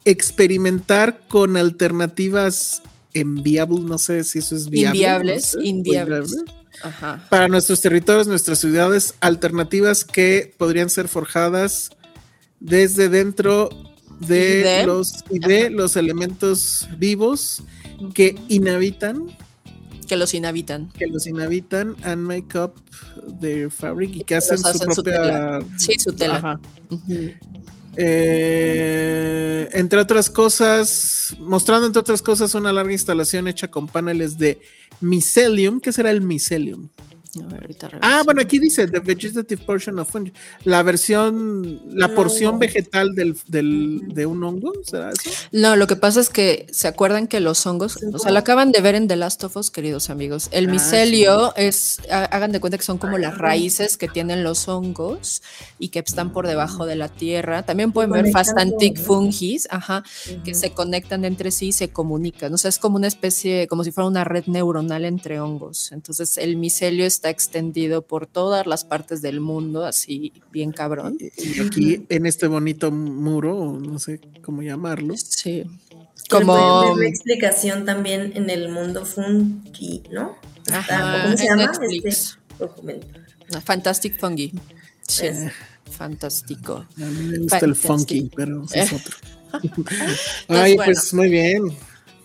[0.06, 2.82] experimentar con alternativas
[3.14, 4.98] enviables, no sé si eso es viable.
[5.00, 6.36] Inviables, no sé, inviables.
[6.84, 7.28] Ajá.
[7.30, 11.90] Para nuestros territorios, nuestras ciudades, alternativas que podrían ser forjadas
[12.60, 13.70] desde dentro
[14.20, 17.64] de, de- los y de los elementos vivos
[18.14, 19.28] que inhabitan
[20.08, 20.90] Que los inhabitan.
[20.98, 22.74] que los inhabitan and make up
[23.40, 25.60] their fabric y que hacen su propia tela.
[25.78, 26.36] Sí, su tela.
[26.38, 26.60] Ajá.
[28.02, 34.60] Eh, entre otras cosas, mostrando entre otras cosas una larga instalación hecha con paneles de
[35.02, 35.80] mycelium.
[35.80, 36.90] ¿Qué será el mycelium?
[37.38, 40.34] A ver, ahorita Ah, bueno, aquí dice The Vegetative Portion of Fungi.
[40.64, 42.16] La versión, la No.
[42.16, 45.30] porción vegetal del, del, de un hongo, ¿será eso?
[45.52, 48.72] No, lo que pasa es que se acuerdan que los hongos, o sea, lo acaban
[48.72, 50.48] de ver en The Last of Us, queridos amigos.
[50.52, 54.44] El Ah, micelio es, ha- hagan de cuenta que son como las raíces que tienen
[54.44, 55.44] los hongos
[55.78, 57.64] y que están por debajo de la tierra.
[57.64, 58.32] También pueden ver todo,
[58.96, 59.04] ¿no?
[59.06, 60.04] fungis, ajá,
[60.44, 62.52] que se conectan entre sí y se comunican.
[62.54, 65.92] O sea, es como una especie, como si fuera una red neuronal entre hongos.
[65.92, 71.18] Entonces, el micelio está extendido por todas las partes del mundo, así bien cabrón.
[71.20, 75.14] Y aquí en este bonito muro, o no sé cómo llamarlo.
[75.18, 75.66] Sí.
[76.30, 80.38] Como ver explicación también en el mundo fungi, ¿no?
[80.72, 82.06] Ajá, ¿Cómo se llama Netflix.
[82.06, 83.08] este documento?
[83.66, 84.54] Fantastic Fungi.
[85.06, 85.26] Sí.
[85.26, 85.52] Eh.
[85.92, 86.86] Fantástico.
[86.98, 89.18] A mí me gusta el funky, pero es otro.
[90.48, 90.84] Ay, bueno.
[90.94, 91.64] pues muy bien.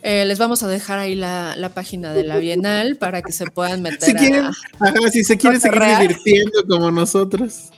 [0.07, 3.47] Eh, les vamos a dejar ahí la, la página de la Bienal para que se
[3.47, 4.03] puedan meter.
[4.03, 7.71] Si quieren, a- ajá, si se quieren seguir divirtiendo como nosotros.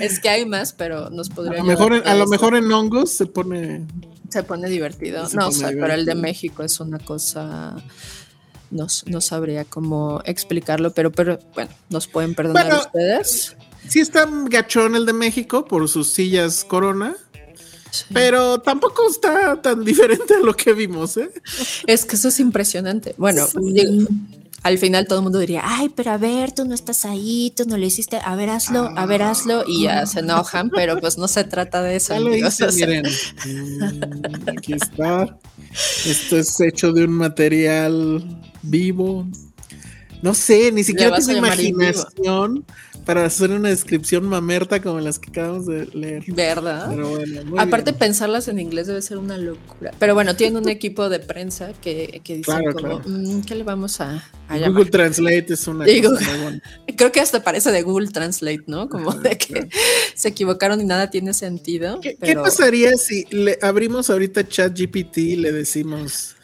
[0.00, 1.58] Es que hay más, pero nos A podría.
[1.58, 3.82] lo mejor, ayudar a lo mejor en hongos se pone.
[4.30, 5.26] se pone divertido.
[5.28, 6.14] Se no, pone o sea, pero el de.
[6.14, 7.76] México es una cosa.
[8.70, 13.54] No, no sabría cómo explicarlo, pero, pero bueno, nos pueden perdonar Bueno, ustedes.
[13.86, 17.14] Sí está gachón el de México por sus sillas corona,
[17.94, 18.06] Sí.
[18.12, 21.30] pero tampoco está tan diferente a lo que vimos, ¿eh?
[21.86, 23.14] Es que eso es impresionante.
[23.16, 24.08] Bueno, digo,
[24.64, 27.64] al final todo el mundo diría, ay, pero a ver, tú no estás ahí, tú
[27.66, 31.18] no lo hiciste, a ver, hazlo, a ver, hazlo, y ya se enojan, pero pues
[31.18, 32.14] no se trata de eso.
[32.14, 33.04] Ya lo amigos, hice, o sea, miren.
[33.44, 35.38] Mm, Aquí está.
[36.06, 39.26] Esto es hecho de un material vivo.
[40.22, 41.32] No sé, ni siquiera vivo.
[41.32, 42.64] imaginación
[43.04, 46.24] para hacer una descripción mamerta como las que acabamos de leer.
[46.28, 46.86] ¿Verdad?
[46.90, 47.98] Pero bueno, muy Aparte, bien.
[47.98, 49.90] pensarlas en inglés debe ser una locura.
[49.98, 53.02] Pero bueno, tienen un equipo de prensa que, que Claro, como, claro.
[53.06, 54.70] "Mm, ¿qué le vamos a, a llamar?
[54.72, 56.62] Google Translate es una Digo- cosa muy buena.
[56.96, 58.88] Creo que hasta parece de Google Translate, ¿no?
[58.88, 59.68] Como Ajá, de que claro.
[60.14, 62.00] se equivocaron y nada tiene sentido.
[62.00, 66.36] ¿Qué, pasaría si le abrimos ahorita ChatGPT y le decimos,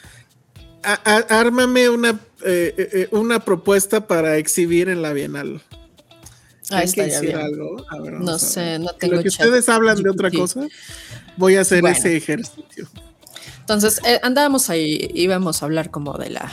[0.83, 2.11] "A- a- ármame una,
[2.44, 5.62] eh, eh, eh, una propuesta para exhibir en la Bienal?
[6.70, 7.85] Ah, ¿Creen que algo?
[7.88, 10.66] A ver, No sé, no En tengo Lo que chat ustedes hablan de otra cosa,
[11.37, 11.96] voy a hacer Bueno.
[11.96, 12.88] ese ejercicio.
[13.61, 16.50] Entonces, eh, andábamos ahí, íbamos a hablar como de la.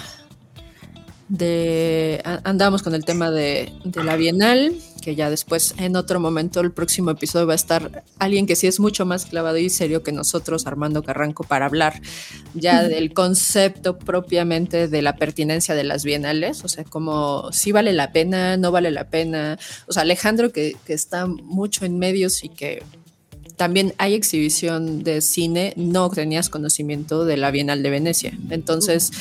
[1.30, 2.22] De.
[2.24, 6.60] a- Andábamos con el tema de, de la Bienal, que ya después, en otro momento,
[6.62, 10.04] el próximo episodio va a estar alguien que sí es mucho más clavado y serio
[10.04, 12.02] que nosotros, Armando Carranco, para hablar
[12.54, 17.94] ya del concepto propiamente de la pertinencia de las bienales, o sea, como si vale
[17.94, 19.58] la pena, no vale la pena.
[19.88, 22.84] O sea, Alejandro, que, que está mucho en medios y que
[23.58, 28.38] también hay exhibición de cine, no tenías conocimiento de la Bienal de Venecia.
[28.52, 29.12] Entonces,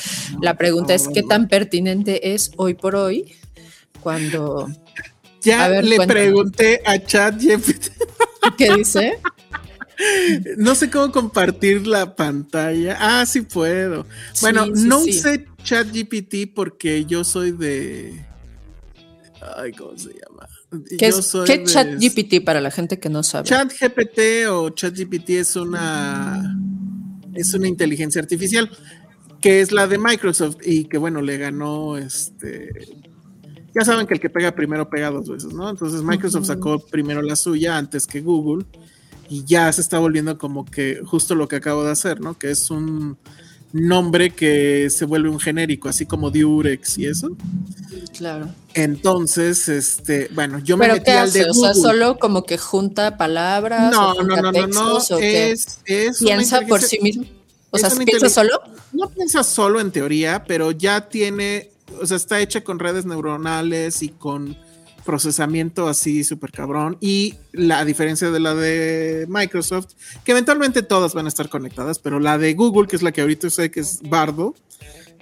[0.41, 3.35] la pregunta es, ¿qué tan pertinente es hoy por hoy
[3.99, 4.69] cuando...
[5.41, 6.21] Ya A ver, le cuéntame.
[6.21, 7.89] pregunté a ChatGPT,
[8.57, 9.19] ¿Qué dice?
[10.57, 12.97] no sé cómo compartir la pantalla.
[12.99, 14.05] Ah, sí puedo.
[14.41, 15.11] Bueno, sí, no sí.
[15.11, 18.25] usé ChatGPT porque yo soy de...
[19.57, 20.36] Ay, ¿cómo se llama?
[20.97, 23.47] ¿Qué, Yo es, soy ¿qué de- chat GPT para la gente que no sabe?
[23.47, 26.57] ChatGPT o ChatGPT es una
[27.33, 28.69] es una inteligencia artificial
[29.39, 32.69] que es la de Microsoft y que bueno le ganó este
[33.73, 35.69] ya saben que el que pega primero pega dos veces, ¿no?
[35.69, 38.65] Entonces Microsoft sacó primero la suya antes que Google
[39.29, 42.37] y ya se está volviendo como que justo lo que acabo de hacer, ¿no?
[42.39, 43.17] Que es un
[43.73, 47.35] nombre que se vuelve un genérico, así como Durex y eso.
[48.17, 48.49] Claro.
[48.73, 51.49] Entonces, este, bueno, yo me ¿Pero metí qué al de?
[51.49, 55.11] O sea, solo como que junta palabras No, o no, junta no, no, no, textos
[55.11, 57.25] o es, es ¿Piensa por sí mismo?
[57.69, 58.61] O sea, ¿piensa solo?
[58.93, 64.01] No piensa solo en teoría, pero ya tiene, o sea, está hecha con redes neuronales
[64.01, 64.57] y con
[65.07, 66.97] procesamiento así súper cabrón.
[67.01, 69.93] Y la a diferencia de la de Microsoft,
[70.25, 73.21] que eventualmente todas van a estar conectadas, pero la de Google, que es la que
[73.21, 74.53] ahorita sé que es Bardo,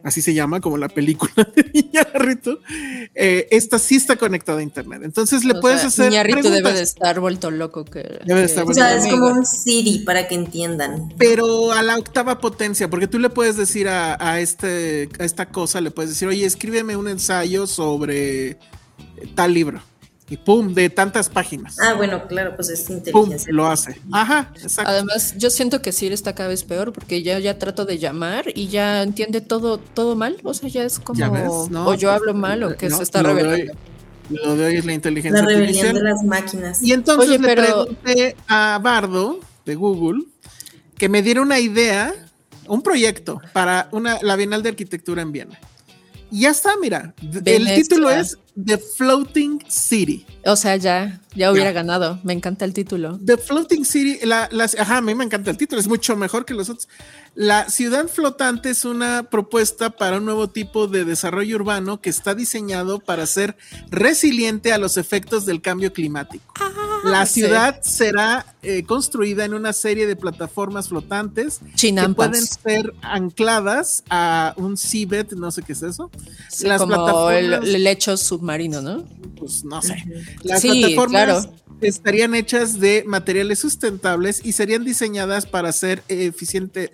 [0.03, 2.59] así se llama, como la película de Iñárritu,
[3.15, 5.01] eh, esta sí está conectada a Internet.
[5.03, 6.11] Entonces le O puedes sea, hacer.
[6.11, 7.85] Iñárritu debe de estar vuelto loco.
[7.85, 9.19] Que, Debe de que- estar O vuelto sea, es amigo.
[9.19, 11.13] como un Siri para que entiendan.
[11.17, 15.47] pero a la octava potencia, porque tú le puedes decir a, a este, a esta
[15.49, 18.57] cosa, le puedes decir, oye, escríbeme un ensayo sobre
[19.35, 19.81] tal libro.
[20.27, 21.77] Y pum, de tantas páginas.
[21.79, 23.53] Ah, bueno, claro, pues es pum, inteligencia.
[23.53, 24.01] lo hace.
[24.11, 24.89] Ajá, exacto.
[24.89, 28.45] Además, yo siento que Siri está cada vez peor porque ya, ya trato de llamar
[28.55, 30.37] y ya entiende todo, todo mal.
[30.43, 31.19] O sea, ya es como.
[31.19, 31.43] ¿Ya ves?
[31.69, 33.73] No, o yo pues, hablo mal o que no, se está lo de revelando.
[33.73, 35.95] hoy- Lo de hoy es la inteligencia La rebelión artificial.
[35.95, 36.81] de las máquinas.
[36.81, 40.23] Y entonces Oye, le pero- pregunté a Bardo de Google
[40.97, 42.15] que me diera una idea,
[42.67, 45.59] un proyecto para una, la Bienal de Arquitectura en Viena.
[46.31, 47.13] Y ya está, mira.
[47.45, 50.25] El título es The Floating City.
[50.47, 52.19] O sea, ya, ya hubiera ganado.
[52.23, 53.19] Me encanta el título.
[53.23, 56.53] The Floating City, la, ajá, a mí me encanta el título, es mucho mejor que
[56.53, 56.87] los otros.
[57.33, 62.35] La ciudad flotante es una propuesta para un nuevo tipo de desarrollo urbano que está
[62.35, 63.57] diseñado para ser
[63.89, 66.53] resiliente a los efectos del cambio climático.
[66.59, 66.71] Ah,
[67.03, 74.03] la ciudad será eh, construida en una serie de plataformas flotantes que pueden ser ancladas
[74.09, 76.09] a un seabed, no sé qué es eso.
[76.61, 79.03] Las como plataformas, el, lecho submarino, ¿no?
[79.37, 80.03] Pues no sé.
[80.43, 81.49] Las plataformas
[81.81, 86.89] estarían hechas de materiales sustentables y serían diseñadas para ser eficiente,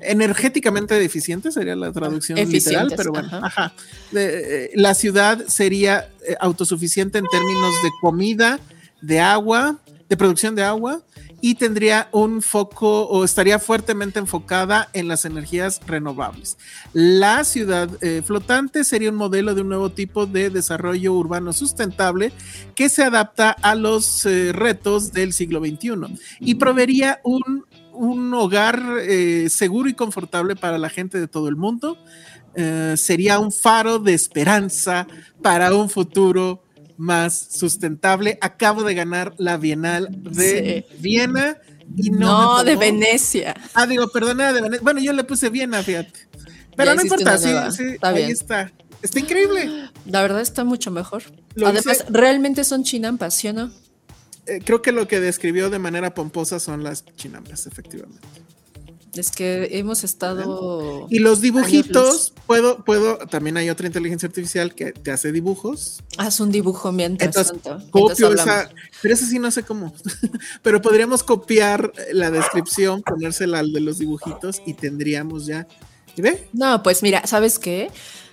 [0.00, 3.74] energéticamente eficientes, sería la traducción literal, pero bueno, ajá.
[4.14, 8.60] Eh, la ciudad sería eh, autosuficiente en términos de comida,
[9.00, 11.02] de agua, de producción de agua
[11.44, 16.56] y tendría un foco o estaría fuertemente enfocada en las energías renovables.
[16.92, 22.32] La ciudad eh, flotante sería un modelo de un nuevo tipo de desarrollo urbano sustentable
[22.76, 27.64] que se adapta a los eh, retos del siglo XXI y proveería un,
[28.34, 31.98] hogar eh, seguro y confortable para la gente de todo el mundo.
[32.96, 35.06] sería un faro de esperanza
[35.40, 36.61] para un futuro
[37.02, 38.38] más sustentable.
[38.40, 41.58] Acabo de ganar la Bienal de Viena
[41.96, 42.58] y no.
[42.58, 43.54] No, de Venecia.
[43.74, 44.82] Ah, digo, perdona, de Venecia.
[44.82, 46.28] Bueno, yo le puse Viena, fíjate.
[46.76, 48.72] Pero no importa, sí, sí, ahí está.
[49.02, 49.90] Está increíble.
[50.06, 51.24] La verdad está mucho mejor.
[51.56, 53.70] Además, realmente son chinampas, ¿sí o no?
[54.46, 58.26] Eh, creo que lo que describió de manera pomposa son las chinampas, efectivamente.
[59.14, 61.06] Es que hemos estado.
[61.10, 66.02] Y los dibujitos, puedo, puedo, también hay otra inteligencia artificial que te hace dibujos.
[66.16, 67.78] Haz un dibujo mientras tanto.
[67.90, 68.70] Copio esa,
[69.02, 69.92] pero esa sí no sé cómo.
[70.62, 75.66] pero podríamos copiar la descripción, ponérsela al de los dibujitos y tendríamos ya.
[76.16, 76.48] ¿Y ve?
[76.54, 77.90] No, pues mira, ¿sabes qué?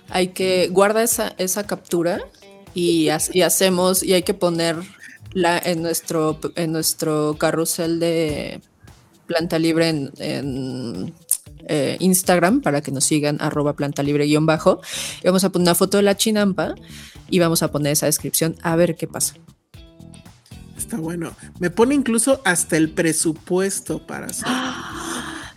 [0.08, 2.22] Hay que guarda esa, esa captura
[2.74, 8.62] y, y hacemos, y hay que ponerla en nuestro, en nuestro carrusel de
[9.30, 11.14] Planta Libre en,
[11.68, 14.80] eh, Instagram para que nos sigan arroba planta libre guion bajo.
[15.22, 16.74] Y vamos a poner una foto de la chinampa
[17.28, 19.34] y vamos a poner esa descripción a ver qué pasa.
[20.76, 21.32] Está bueno.
[21.60, 24.48] Me pone incluso hasta el presupuesto para hacer.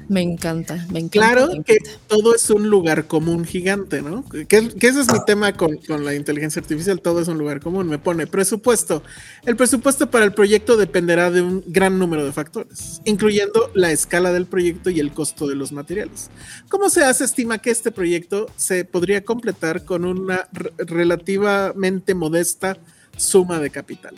[0.09, 1.33] Me encanta, me encanta.
[1.33, 1.77] Claro que
[2.07, 4.23] todo es un lugar común gigante, ¿no?
[4.29, 7.87] Que, ese es mi tema con, la inteligencia artificial, todo es un lugar común.
[7.87, 9.03] Me pone presupuesto.
[9.45, 14.31] El presupuesto para el proyecto dependerá de un gran número de factores, incluyendo la escala
[14.31, 16.29] del proyecto y el costo de los materiales.
[16.69, 17.23] ¿Cómo se hace?
[17.23, 20.47] Estima que este proyecto se podría completar con una
[20.77, 22.77] relativamente modesta
[23.17, 24.15] suma de capital.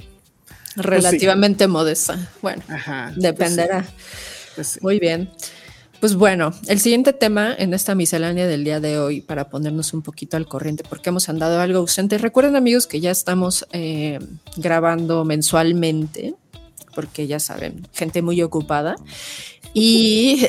[0.76, 2.32] Pues relativamente modesta.
[2.42, 2.64] Bueno,
[3.16, 3.82] dependerá.
[3.82, 5.30] Pues pues Muy bien.
[6.06, 10.04] Pues bueno, el siguiente tema en esta miscelánea del día de hoy, para ponernos un
[10.04, 12.20] poquito al corriente, porque hemos andado algo ausente.
[12.20, 14.20] Recuerden, amigos, que ya estamos eh,
[14.56, 16.36] grabando mensualmente,
[16.94, 18.98] porque ya saben, gente muy ocupada.
[19.74, 20.46] Y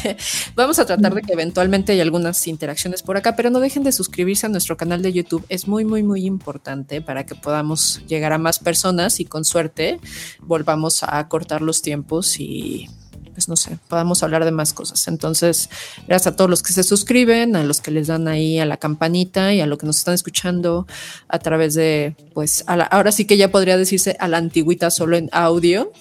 [0.56, 3.92] vamos a tratar de que eventualmente hay algunas interacciones por acá, pero no dejen de
[3.92, 5.46] suscribirse a nuestro canal de YouTube.
[5.48, 10.00] Es muy, muy, muy importante para que podamos llegar a más personas y con suerte
[10.40, 12.88] volvamos a cortar los tiempos y
[13.36, 15.08] pues no sé, podamos hablar de más cosas.
[15.08, 15.68] Entonces,
[16.08, 18.78] gracias a todos los que se suscriben, a los que les dan ahí a la
[18.78, 20.86] campanita y a los que nos están escuchando
[21.28, 25.28] a través de, pues, ahora sí que ya podría decirse a la antigüita solo en
[25.32, 25.92] audio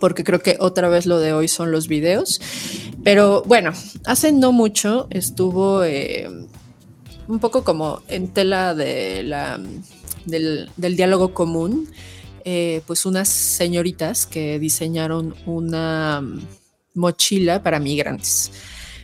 [0.00, 2.42] porque creo que otra vez lo de hoy son los videos.
[3.02, 3.72] Pero bueno,
[4.04, 6.28] hace no mucho estuvo eh,
[7.26, 9.58] un poco como en tela de la,
[10.26, 11.88] del diálogo común
[12.44, 16.46] eh, pues unas señoritas que diseñaron una mm,
[16.94, 18.52] mochila para migrantes.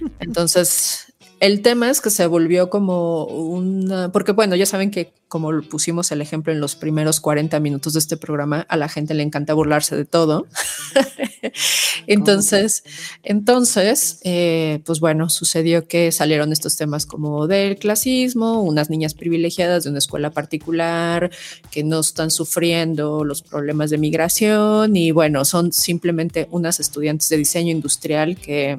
[0.20, 1.05] Entonces,
[1.40, 6.12] el tema es que se volvió como una, porque bueno, ya saben que como pusimos
[6.12, 9.54] el ejemplo en los primeros 40 minutos de este programa, a la gente le encanta
[9.54, 10.46] burlarse de todo.
[12.06, 12.84] entonces,
[13.24, 19.84] entonces, eh, pues bueno, sucedió que salieron estos temas como del clasismo, unas niñas privilegiadas
[19.84, 21.30] de una escuela particular
[21.70, 27.36] que no están sufriendo los problemas de migración y bueno, son simplemente unas estudiantes de
[27.36, 28.78] diseño industrial que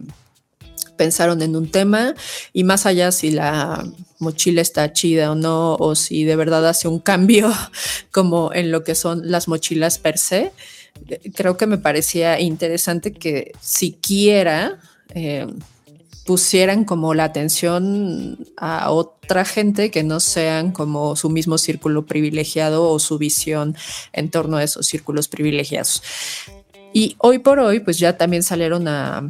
[0.97, 2.15] pensaron en un tema
[2.53, 3.87] y más allá si la
[4.19, 7.51] mochila está chida o no, o si de verdad hace un cambio
[8.11, 10.51] como en lo que son las mochilas per se,
[11.35, 14.79] creo que me parecía interesante que siquiera
[15.13, 15.47] eh,
[16.25, 22.89] pusieran como la atención a otra gente que no sean como su mismo círculo privilegiado
[22.89, 23.75] o su visión
[24.11, 26.03] en torno a esos círculos privilegiados.
[26.93, 29.29] Y hoy por hoy, pues ya también salieron a,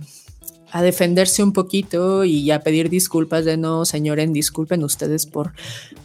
[0.72, 5.54] a defenderse un poquito y a pedir disculpas de no, señores, disculpen ustedes por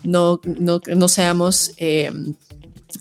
[0.03, 2.13] no, no, no seamos eh,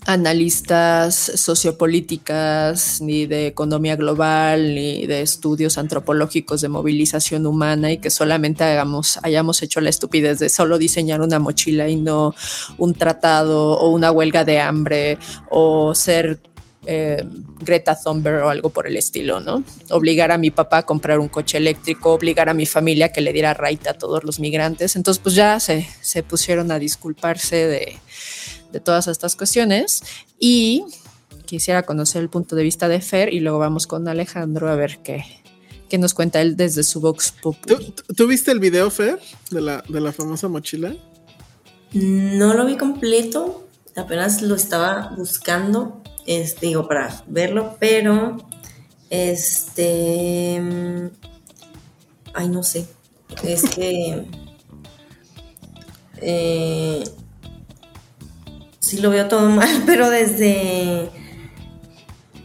[0.06, 8.10] analistas sociopolíticas, ni de economía global, ni de estudios antropológicos de movilización humana y que
[8.10, 12.34] solamente hagamos, hayamos hecho la estupidez de solo diseñar una mochila y no
[12.78, 15.18] un tratado o una huelga de hambre
[15.50, 16.40] o ser
[16.86, 17.24] eh,
[17.60, 19.62] Greta Thunberg o algo por el estilo, ¿no?
[19.90, 23.20] Obligar a mi papá a comprar un coche eléctrico, obligar a mi familia a que
[23.20, 24.96] le diera raita a todos los migrantes.
[24.96, 27.98] Entonces, pues ya se, se pusieron a disculparse de,
[28.72, 30.02] de todas estas cuestiones
[30.38, 30.84] y
[31.46, 34.98] quisiera conocer el punto de vista de Fer y luego vamos con Alejandro a ver
[35.04, 35.24] qué,
[35.88, 37.54] qué nos cuenta él desde su Vox ¿Tú,
[38.16, 39.20] ¿Tú, viste el video, Fer,
[39.50, 40.94] de la, de la famosa mochila?
[41.92, 48.38] No lo vi completo, apenas lo estaba buscando este, digo, para verlo, pero
[49.10, 50.60] este,
[52.34, 52.86] ay, no sé,
[53.44, 54.24] es que
[56.22, 57.04] eh,
[58.78, 61.08] sí lo veo todo mal, pero desde,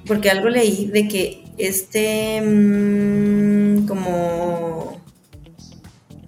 [0.05, 5.01] porque algo leí de que este, mm, como,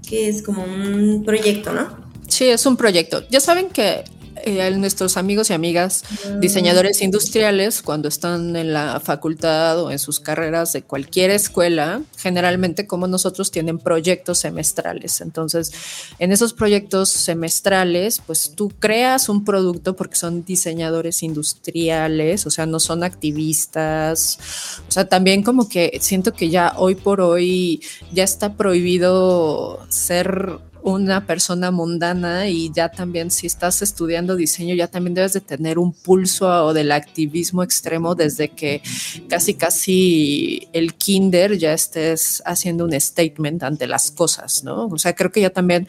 [0.08, 2.10] que es como un proyecto, ¿no?
[2.28, 3.28] Sí, es un proyecto.
[3.30, 4.04] Ya saben que
[4.44, 6.04] eh, nuestros amigos y amigas
[6.40, 12.88] diseñadores industriales, cuando están en la facultad o en sus carreras de cualquier escuela, generalmente
[12.88, 15.22] como nosotros tienen proyectos semestrales.
[15.22, 15.72] Entonces,
[16.20, 22.66] en esos proyectos semestrales, pues tú creas un producto porque son diseñadores industriales, o sea,
[22.66, 24.40] no son activistas.
[24.88, 27.82] O sea, también como que siento que ya hoy por hoy
[28.12, 34.88] ya está prohibido ser una persona mundana y ya también si estás estudiando diseño ya
[34.88, 38.82] también debes de tener un pulso o del activismo extremo desde que
[39.28, 44.88] casi casi el kinder ya estés haciendo un statement ante las cosas, ¿no?
[44.88, 45.88] O sea, creo que ya también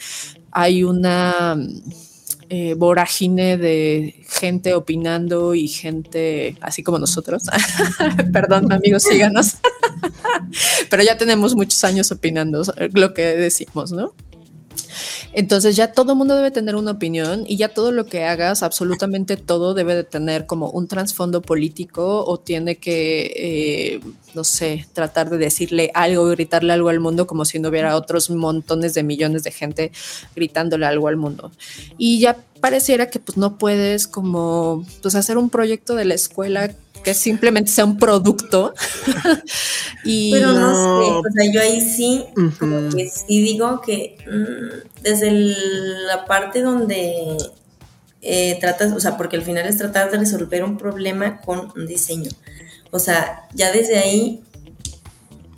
[0.51, 1.57] hay una
[2.49, 7.45] eh, de gente opinando y gente así como nosotros.
[8.33, 9.57] Perdón, amigos, síganos.
[10.91, 12.63] Pero ya tenemos muchos años opinando
[12.93, 14.13] lo que decimos, ¿no?
[15.33, 18.63] Entonces ya todo el mundo debe tener una opinión y ya todo lo que hagas,
[18.63, 24.01] absolutamente todo debe de tener como un trasfondo político o tiene que, eh,
[24.35, 28.31] no sé, tratar de decirle algo, gritarle algo al mundo como si no hubiera otros
[28.31, 29.93] montones de millones de gente
[30.35, 31.51] gritándole algo al mundo.
[31.99, 36.71] Y ya pareciera que pues no puedes como pues hacer un proyecto de la escuela
[37.03, 38.75] que simplemente sea un producto.
[40.05, 42.25] y Pero no sé, o sea, yo ahí sí,
[42.59, 47.37] como que sí digo que mm, desde la parte donde
[48.23, 51.87] eh, tratas, o sea, porque al final es tratar de resolver un problema con un
[51.87, 52.31] diseño.
[52.91, 54.43] O sea, ya desde ahí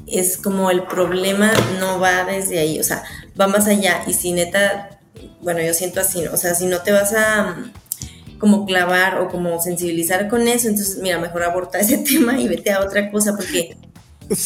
[0.07, 3.03] es como el problema no va desde ahí, o sea,
[3.40, 4.05] va más allá.
[4.07, 5.01] Y si neta,
[5.40, 7.57] bueno, yo siento así, o sea, si no te vas a
[8.43, 12.72] como clavar o como sensibilizar con eso, entonces mira, mejor aborta ese tema y vete
[12.72, 13.76] a otra cosa porque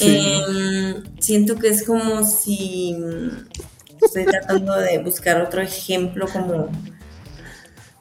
[0.01, 2.95] em, siento que es como si
[4.03, 6.69] estoy tratando de buscar otro ejemplo como,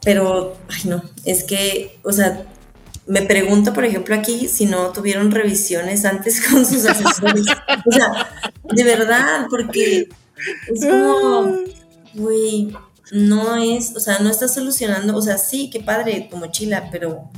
[0.03, 2.43] pero, ay no, es que, o sea,
[3.07, 7.45] me pregunto, por ejemplo, aquí si no tuvieron revisiones antes con sus asesores.
[7.85, 10.09] o sea, de verdad, porque
[10.73, 11.55] es como,
[12.15, 12.75] güey,
[13.11, 17.29] no es, o sea, no está solucionando, o sea, sí, qué padre tu mochila, pero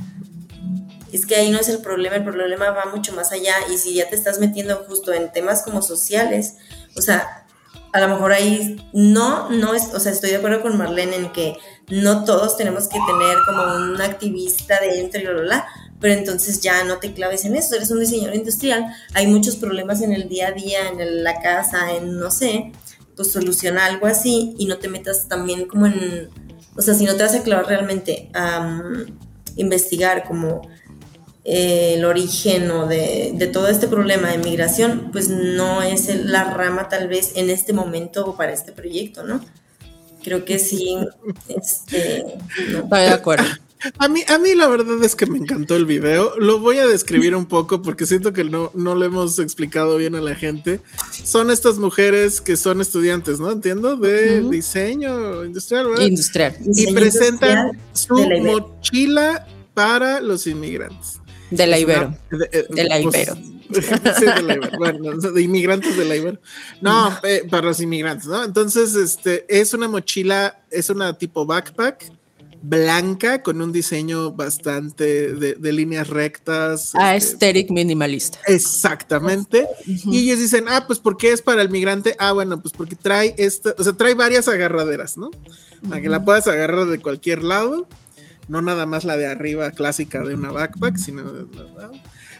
[1.12, 3.94] es que ahí no es el problema, el problema va mucho más allá y si
[3.94, 6.56] ya te estás metiendo justo en temas como sociales,
[6.96, 7.46] o sea,
[7.92, 11.32] a lo mejor ahí no, no es, o sea, estoy de acuerdo con Marlene en
[11.32, 11.56] que
[11.88, 15.66] no todos tenemos que tener como un activista dentro y bla, bla,
[16.00, 20.02] pero entonces ya no te claves en eso, eres un diseñador industrial, hay muchos problemas
[20.02, 22.72] en el día a día, en la casa, en no sé,
[23.18, 26.28] pues soluciona algo así y no te metas también como en,
[26.76, 28.80] o sea, si no te vas a clavar realmente a
[29.56, 30.62] investigar como
[31.44, 36.44] eh, el origen o de, de, todo este problema de migración, pues no es la
[36.44, 39.44] rama tal vez en este momento o para este proyecto, ¿no?
[40.22, 40.96] Creo que sí,
[41.48, 42.24] este,
[42.70, 42.82] no.
[42.84, 43.46] De acuerdo.
[43.98, 46.34] A mí, a mí la verdad es que me encantó el video.
[46.38, 50.14] Lo voy a describir un poco porque siento que no, no lo hemos explicado bien
[50.14, 50.80] a la gente.
[51.10, 53.50] Son estas mujeres que son estudiantes, ¿no?
[53.50, 56.06] Entiendo, de diseño industrial, ¿verdad?
[56.06, 56.56] Industrial.
[56.74, 61.20] Y presentan su mochila para los inmigrantes.
[61.50, 62.14] De la Ibero.
[62.30, 63.34] de, la pues, Ibero.
[64.18, 64.78] sí, de la Ibero.
[64.78, 66.40] Bueno, de inmigrantes de la Ibero.
[66.80, 67.16] No,
[67.48, 68.44] para los inmigrantes, ¿no?
[68.44, 72.17] Entonces, este, es una mochila, es una tipo backpack
[72.62, 76.94] blanca con un diseño bastante de, líneas rectas.
[76.94, 78.38] Aesthetic este, minimalista.
[78.46, 79.66] Exactamente.
[79.86, 82.16] Y ellos dicen, ah, pues porque es para el migrante.
[82.18, 85.30] Ah, bueno, pues porque trae esta, o sea, trae varias agarraderas, ¿no?
[85.88, 87.86] Para que la puedas agarrar de cualquier lado.
[88.48, 91.44] No nada más la de arriba clásica de una backpack, sino de,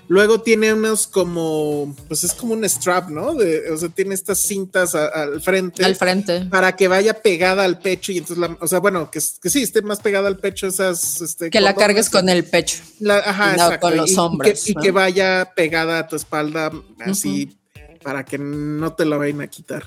[0.09, 3.35] Luego tiene unos como, pues es como un strap, ¿no?
[3.35, 5.85] De, o sea, tiene estas cintas al frente.
[5.85, 6.47] Al frente.
[6.47, 9.63] Para que vaya pegada al pecho y entonces, la, o sea, bueno, que, que sí,
[9.63, 11.21] esté más pegada al pecho esas.
[11.21, 12.79] Este, que la cargues con el pecho.
[13.07, 13.81] ajá, exacto.
[13.81, 14.69] Con los hombros.
[14.69, 17.59] Y, que, vaya pegada a tu espalda así
[18.03, 19.85] para que no te la vayan a quitar.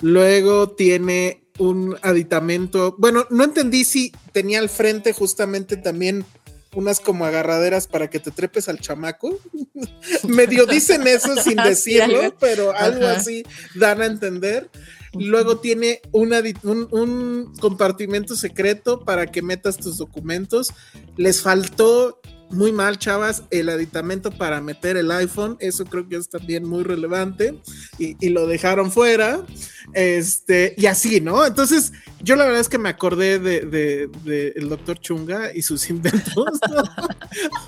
[0.00, 2.94] Luego tiene un aditamento.
[2.98, 6.24] Bueno, no entendí si tenía al frente justamente también
[6.74, 9.38] unas como agarraderas para que te trepes al chamaco.
[10.28, 13.44] Medio dicen eso sin decirlo, pero algo así
[13.74, 14.70] dan a entender.
[15.12, 16.32] Luego tiene un,
[16.90, 20.72] un, compartimento secreto para que metas tus documentos.
[21.16, 22.20] Les faltó
[22.50, 25.56] muy mal, chavas, el aditamento para meter el iPhone.
[25.60, 27.60] Eso creo que es también muy relevante.
[27.98, 29.44] Y, lo dejaron fuera.
[29.92, 31.44] Este, y así, ¿no?
[31.44, 36.60] Entonces, yo la verdad es que me acordé de, el doctor Chunga y sus inventos.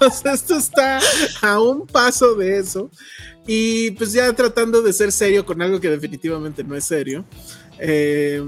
[0.01, 1.01] o sea, esto está
[1.43, 2.91] a un paso de eso.
[3.47, 7.25] Y pues ya tratando de ser serio con algo que definitivamente no es serio.
[7.79, 8.43] Eh,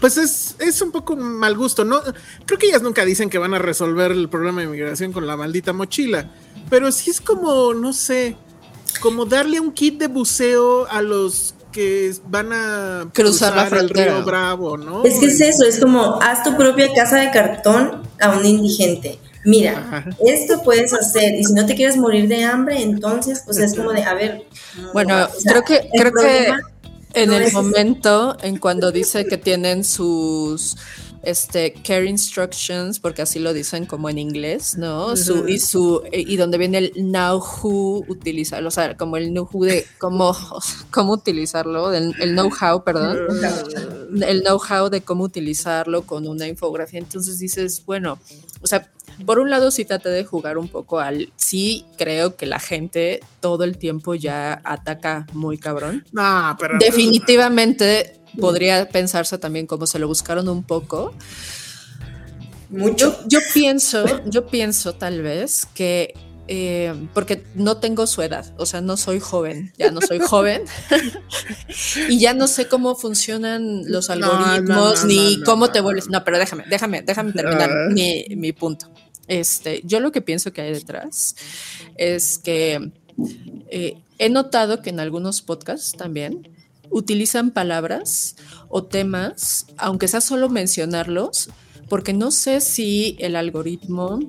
[0.00, 2.00] pues es, es, un poco mal gusto, ¿no?
[2.46, 5.36] Creo que ellas nunca dicen que van a resolver el problema de inmigración con la
[5.36, 6.30] maldita mochila,
[6.70, 8.36] pero sí es como, no sé,
[9.00, 14.22] como darle un kit de buceo a los que van a cruzar, la el río
[14.24, 15.04] Bravo, ¿no?
[15.04, 19.18] Es que es eso, es como haz tu propia casa de cartón a un indigente.
[19.44, 23.74] Mira, esto puedes hacer y si no te quieres morir de hambre, entonces, pues es
[23.74, 24.44] como de, a ver.
[24.92, 26.52] Bueno, creo que creo que
[27.14, 30.76] en el momento en cuando dice que tienen sus
[31.22, 35.16] este care instructions, porque así lo dicen como en inglés, ¿no?
[35.16, 39.48] Su, y su y donde viene el now who utilizarlo, o sea, como el know
[39.50, 40.36] who de cómo,
[40.90, 43.18] cómo utilizarlo, el, el know how, perdón,
[44.22, 46.98] el know how de cómo utilizarlo con una infografía.
[46.98, 48.18] Entonces dices, bueno,
[48.60, 48.90] o sea,
[49.26, 53.20] por un lado sí traté de jugar un poco al, sí creo que la gente
[53.40, 56.04] todo el tiempo ya ataca muy cabrón.
[56.12, 56.78] No, pero...
[56.78, 61.14] Definitivamente podría pensarse también como se lo buscaron un poco.
[62.70, 63.18] Mucho.
[63.26, 66.14] Yo, pienso, yo pienso tal vez que
[66.48, 70.64] eh, porque no tengo su edad, o sea, no soy joven, ya no soy joven
[72.08, 76.08] y ya no sé cómo funcionan los algoritmos ni cómo te vuelves.
[76.08, 77.88] No, pero déjame, déjame, déjame terminar ah.
[77.90, 78.90] mi, mi, punto.
[79.28, 81.36] Este, yo lo que pienso que hay detrás
[81.96, 82.90] es que
[83.70, 86.48] eh, he notado que en algunos podcasts también
[86.92, 88.36] utilizan palabras
[88.68, 91.50] o temas, aunque sea solo mencionarlos,
[91.88, 94.20] porque no sé si el algoritmo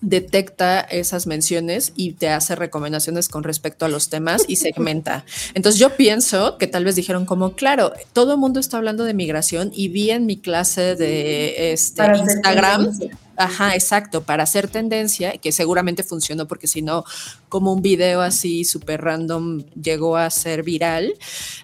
[0.00, 5.24] detecta esas menciones y te hace recomendaciones con respecto a los temas y segmenta.
[5.54, 9.14] Entonces yo pienso que tal vez dijeron como, claro, todo el mundo está hablando de
[9.14, 12.98] migración y vi en mi clase de este, Instagram.
[13.40, 17.04] Ajá, exacto, para hacer tendencia, que seguramente funcionó porque si no,
[17.48, 21.14] como un video así súper random llegó a ser viral.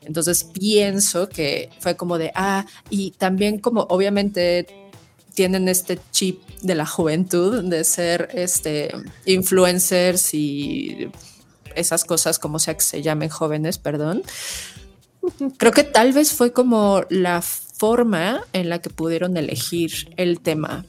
[0.01, 4.67] Entonces pienso que fue como de, ah, y también como obviamente
[5.35, 8.91] tienen este chip de la juventud de ser este
[9.27, 11.11] influencers y
[11.75, 14.23] esas cosas como sea que se llamen jóvenes, perdón.
[15.59, 20.87] Creo que tal vez fue como la forma en la que pudieron elegir el tema,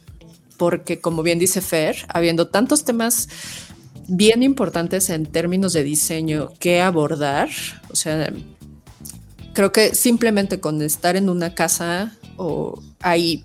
[0.57, 3.29] porque como bien dice Fer, habiendo tantos temas
[4.07, 7.49] bien importantes en términos de diseño que abordar,
[7.91, 8.33] o sea,
[9.53, 13.43] creo que simplemente con estar en una casa o hay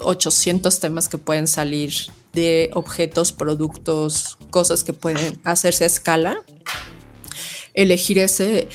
[0.00, 1.92] 800 temas que pueden salir
[2.32, 6.42] de objetos, productos, cosas que pueden hacerse a escala.
[7.72, 8.68] Elegir ese,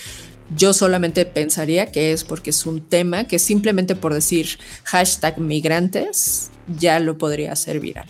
[0.55, 6.49] yo solamente pensaría que es porque es un tema que simplemente por decir hashtag migrantes
[6.79, 8.09] ya lo podría hacer viral.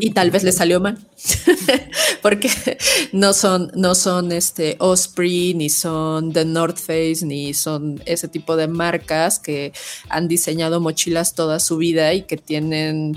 [0.00, 0.98] Y tal vez le salió mal,
[2.22, 2.50] porque
[3.12, 8.56] no son, no son este Osprey, ni son The North Face, ni son ese tipo
[8.56, 9.72] de marcas que
[10.08, 13.16] han diseñado mochilas toda su vida y que tienen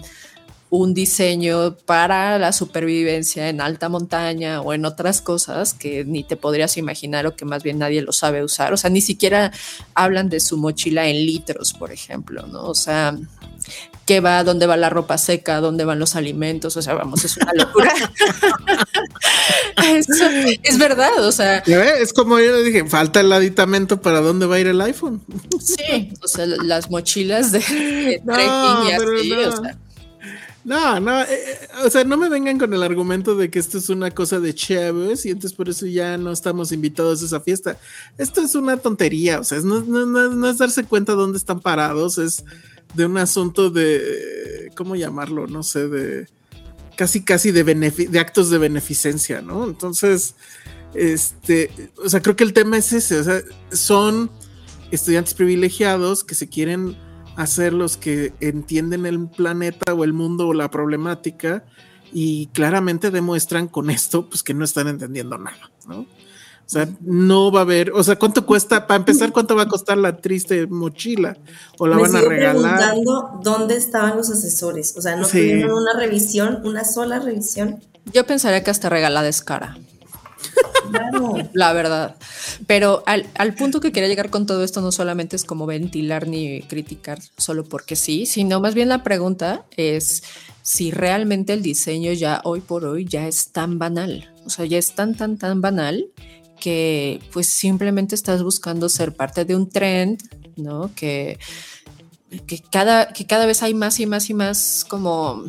[0.75, 6.35] un diseño para la supervivencia en alta montaña o en otras cosas que ni te
[6.35, 8.73] podrías imaginar o que más bien nadie lo sabe usar.
[8.73, 9.51] O sea, ni siquiera
[9.93, 12.63] hablan de su mochila en litros, por ejemplo, ¿no?
[12.63, 13.17] O sea,
[14.05, 17.37] qué va, dónde va la ropa seca, dónde van los alimentos, o sea, vamos, es
[17.37, 17.93] una locura.
[20.63, 21.57] es verdad, o sea.
[21.59, 25.21] Es como yo le dije, falta el aditamento para dónde va a ir el iPhone.
[25.59, 27.59] Sí, o sea, las mochilas de,
[28.25, 29.77] trekking y así, o sea.
[30.65, 33.77] No, no, eh, eh, o sea, no me vengan con el argumento de que esto
[33.77, 37.39] es una cosa de chéveres y entonces por eso ya no estamos invitados a esa
[37.39, 37.77] fiesta.
[38.17, 42.43] Esto es una tontería, o sea, no es darse cuenta dónde están parados, es
[42.95, 45.45] de un asunto de, ¿cómo llamarlo?
[45.45, 46.27] No sé, de
[46.95, 49.65] casi, casi de, de actos de beneficencia, ¿no?
[49.65, 50.33] Entonces,
[50.95, 51.69] este,
[52.03, 53.41] o sea, creo que el tema es ese, o sea,
[53.71, 54.31] son
[54.89, 56.97] estudiantes privilegiados que se quieren
[57.35, 61.63] hacer los que entienden el planeta o el mundo o la problemática
[62.13, 65.99] y claramente demuestran con esto pues que no están entendiendo nada, ¿no?
[66.65, 69.67] O sea, no va a haber, o sea, ¿cuánto cuesta, para empezar, cuánto va a
[69.67, 71.37] costar la triste mochila?
[71.77, 72.79] ¿O la van a regalar?
[72.79, 77.81] preguntando dónde estaban los asesores, o sea, no tuvieron una revisión, una sola revisión.
[78.11, 79.77] Yo pensaría que hasta regalada es cara.
[81.53, 82.15] La verdad.
[82.67, 86.61] Pero al, punto que quería llegar con todo esto no solamente es como ventilar ni
[86.61, 90.23] criticar solo porque sí, sino más bien la pregunta es
[90.61, 94.33] si realmente el diseño ya hoy por hoy ya es tan banal.
[94.45, 96.07] O sea, ya es tan, tan, tan banal
[96.59, 100.21] que pues simplemente estás buscando ser parte de un trend,
[100.55, 100.91] ¿no?
[100.95, 101.37] Que,
[102.47, 105.43] que, cada, que cada vez hay más y más y más como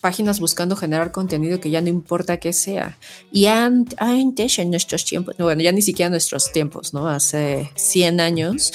[0.00, 2.98] páginas buscando generar contenido que ya no importa qué sea.
[3.32, 7.08] Y antes, en nuestros tiempos, bueno, ya ni siquiera nuestros tiempos, ¿no?
[7.08, 8.72] Hace 100 años,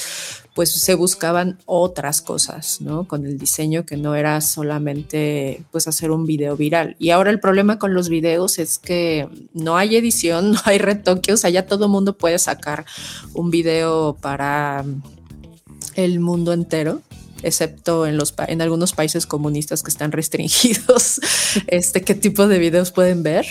[0.54, 3.08] pues se buscaban otras cosas, ¿no?
[3.08, 6.96] Con el diseño que no era solamente, pues, hacer un video viral.
[6.98, 11.32] Y ahora el problema con los videos es que no hay edición, no hay retoque,
[11.32, 12.84] o sea, ya todo mundo puede sacar
[13.32, 14.84] un video para
[15.96, 17.00] el mundo entero
[17.44, 21.20] excepto en, los, en algunos países comunistas que están restringidos,
[21.66, 23.46] este, qué tipo de videos pueden ver.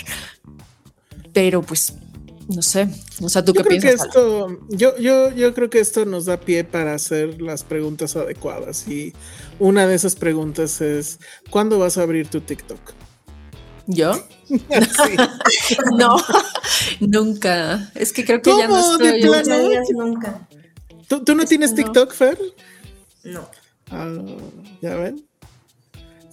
[1.32, 1.94] Pero pues,
[2.48, 2.88] no sé,
[3.22, 4.06] o sea, ¿tú qué piensas?
[4.06, 8.86] esto, yo, yo, yo creo que esto nos da pie para hacer las preguntas adecuadas
[8.86, 9.14] y
[9.58, 11.18] una de esas preguntas es,
[11.50, 12.92] ¿cuándo vas a abrir tu TikTok?
[13.86, 14.12] ¿Yo?
[15.98, 16.16] no,
[17.00, 17.90] nunca.
[17.94, 19.22] Es que creo que ya no estoy.
[19.94, 20.46] nunca.
[21.08, 22.38] ¿Tú, no tienes TikTok, Fer?
[23.24, 23.48] No.
[23.94, 24.10] Ah,
[24.82, 25.24] ¿Ya ven?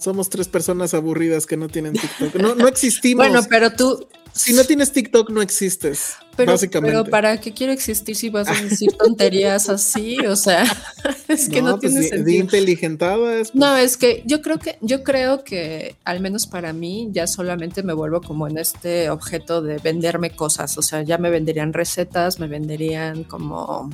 [0.02, 2.34] Somos tres personas aburridas que no tienen TikTok.
[2.34, 3.24] No, no existimos.
[3.24, 4.08] Bueno, pero tú.
[4.32, 6.14] Si no tienes TikTok, no existes.
[6.36, 6.96] Pero, básicamente.
[6.96, 10.18] Pero ¿para qué quiero existir si vas a decir tonterías así?
[10.26, 10.64] O sea,
[11.28, 12.40] es que no, pues tiene sentido.
[12.40, 13.54] inteligentada pues.
[13.54, 17.84] No, es que yo creo que, yo creo que, al menos para mí, ya solamente
[17.84, 20.78] me vuelvo como en este objeto de venderme cosas.
[20.78, 23.90] O sea, ya me venderían recetas, me venderían como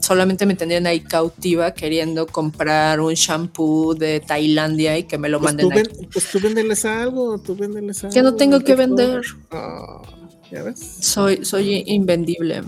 [0.00, 5.40] solamente me tendrían ahí cautiva queriendo comprar un shampoo de Tailandia y que me lo
[5.40, 8.14] pues manden tú Pues tú véndeles algo, tú véndeles algo.
[8.14, 9.22] Ya no tengo que vender.
[9.50, 10.02] Ah,
[10.50, 10.80] ¿Ya ves?
[11.00, 12.62] Soy, soy invendible.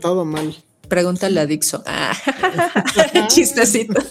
[0.00, 0.54] Todo mal.
[0.88, 1.82] Pregúntale a Dixon.
[1.86, 2.14] Ah,
[3.28, 4.02] chistecito.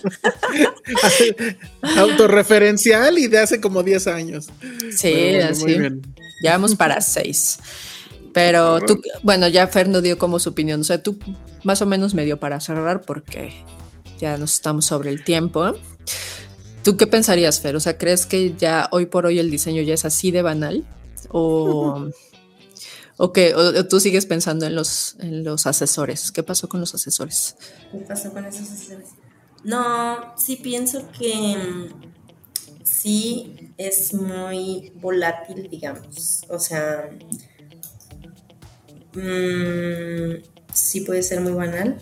[1.98, 4.50] Autorreferencial y de hace como 10 años.
[4.96, 5.78] Sí, así.
[6.44, 7.60] Ya vamos para 6.
[8.34, 10.82] Pero tú, bueno, ya Fer no dio como su opinión.
[10.82, 11.18] O sea, tú
[11.64, 13.54] más o menos medio para cerrar porque
[14.20, 15.74] ya nos estamos sobre el tiempo.
[16.84, 17.76] ¿Tú qué pensarías, Fer?
[17.76, 20.86] O sea, ¿crees que ya hoy por hoy el diseño ya es así de banal?
[21.30, 22.10] ¿O,
[23.18, 23.54] o que
[23.90, 26.32] tú sigues pensando en los, en los asesores?
[26.32, 27.56] ¿Qué pasó con los asesores?
[27.92, 29.10] ¿Qué pasó con esos asesores?
[29.64, 36.44] No, sí pienso que mm, sí es muy volátil, digamos.
[36.50, 37.10] O sea,
[39.16, 40.42] Mm,
[40.74, 41.98] sí puede ser muy banal.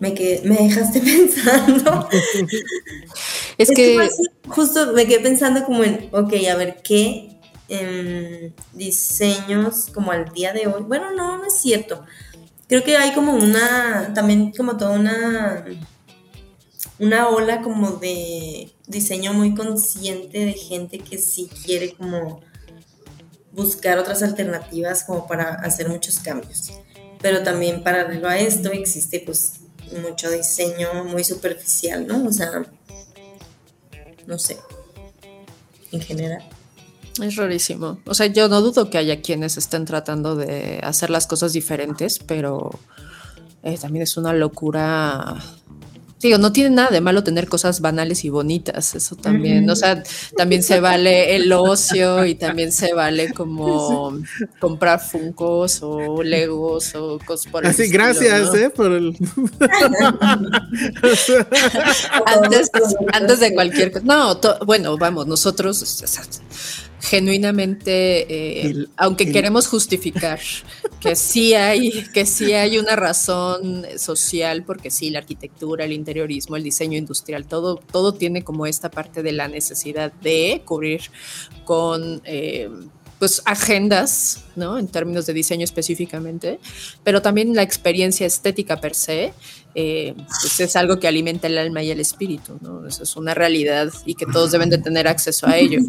[0.00, 0.10] Me,
[0.44, 2.08] me dejaste pensando.
[3.58, 4.08] es, que,
[4.48, 7.38] justo me quedé pensando como en, ok, a ver, ¿qué
[7.68, 10.82] em, diseños como al día de hoy?
[10.82, 12.04] Bueno, no, no es cierto.
[12.68, 15.64] Creo que hay como una, también como toda una,
[16.98, 22.40] una ola como de diseño muy consciente de gente que sí quiere como
[23.54, 26.72] buscar otras alternativas como para hacer muchos cambios.
[27.20, 29.54] Pero también paralelo a esto existe pues
[30.02, 32.26] mucho diseño muy superficial, ¿no?
[32.26, 32.64] O sea,
[34.26, 34.58] no sé,
[35.92, 36.44] en general.
[37.22, 37.98] Es rarísimo.
[38.06, 42.18] O sea, yo no dudo que haya quienes estén tratando de hacer las cosas diferentes,
[42.18, 42.78] pero
[43.62, 45.36] eh, también es una locura
[46.28, 50.02] digo, no tiene nada de malo tener cosas banales y bonitas, eso también, o sea,
[50.36, 54.18] también se vale el ocio y también se vale como
[54.58, 59.16] comprar funcos o legos o cosas por Así, gracias, eh, por el...
[62.26, 62.70] antes,
[63.12, 65.82] antes de cualquier cosa, no, bueno, vamos, nosotros
[67.04, 70.40] genuinamente, eh, aunque queremos justificar
[71.00, 76.56] que sí hay, que sí hay una razón social, porque sí, la arquitectura, el interiorismo,
[76.56, 81.02] el diseño industrial, todo, todo tiene como esta parte de la necesidad de cubrir
[81.64, 82.70] con eh,
[83.18, 84.78] pues agendas, ¿no?
[84.78, 86.58] En términos de diseño específicamente,
[87.02, 89.32] pero también la experiencia estética per se,
[89.74, 92.86] eh, pues es algo que alimenta el alma y el espíritu, ¿no?
[92.86, 95.80] Eso es una realidad y que todos deben de tener acceso a ello.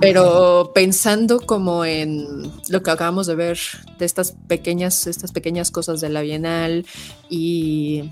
[0.00, 3.58] Pero pensando como en lo que acabamos de ver
[3.98, 6.84] de estas pequeñas, estas pequeñas cosas de la Bienal
[7.30, 8.10] y,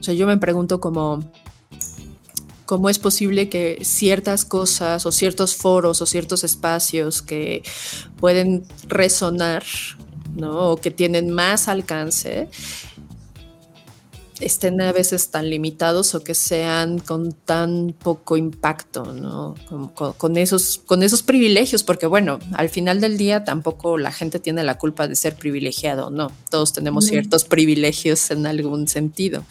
[0.00, 1.24] o sea, yo me pregunto como
[2.66, 7.62] cómo es posible que ciertas cosas o ciertos foros o ciertos espacios que
[8.18, 9.64] pueden resonar,
[10.34, 10.70] ¿no?
[10.70, 12.48] O que tienen más alcance,
[14.40, 19.54] estén a veces tan limitados o que sean con tan poco impacto, ¿no?
[19.94, 24.64] Con, esos, con esos privilegios, porque bueno, al final del día tampoco la gente tiene
[24.64, 26.32] la culpa de ser privilegiado, ¿no?
[26.50, 29.44] Todos tenemos ciertos privilegios en algún sentido.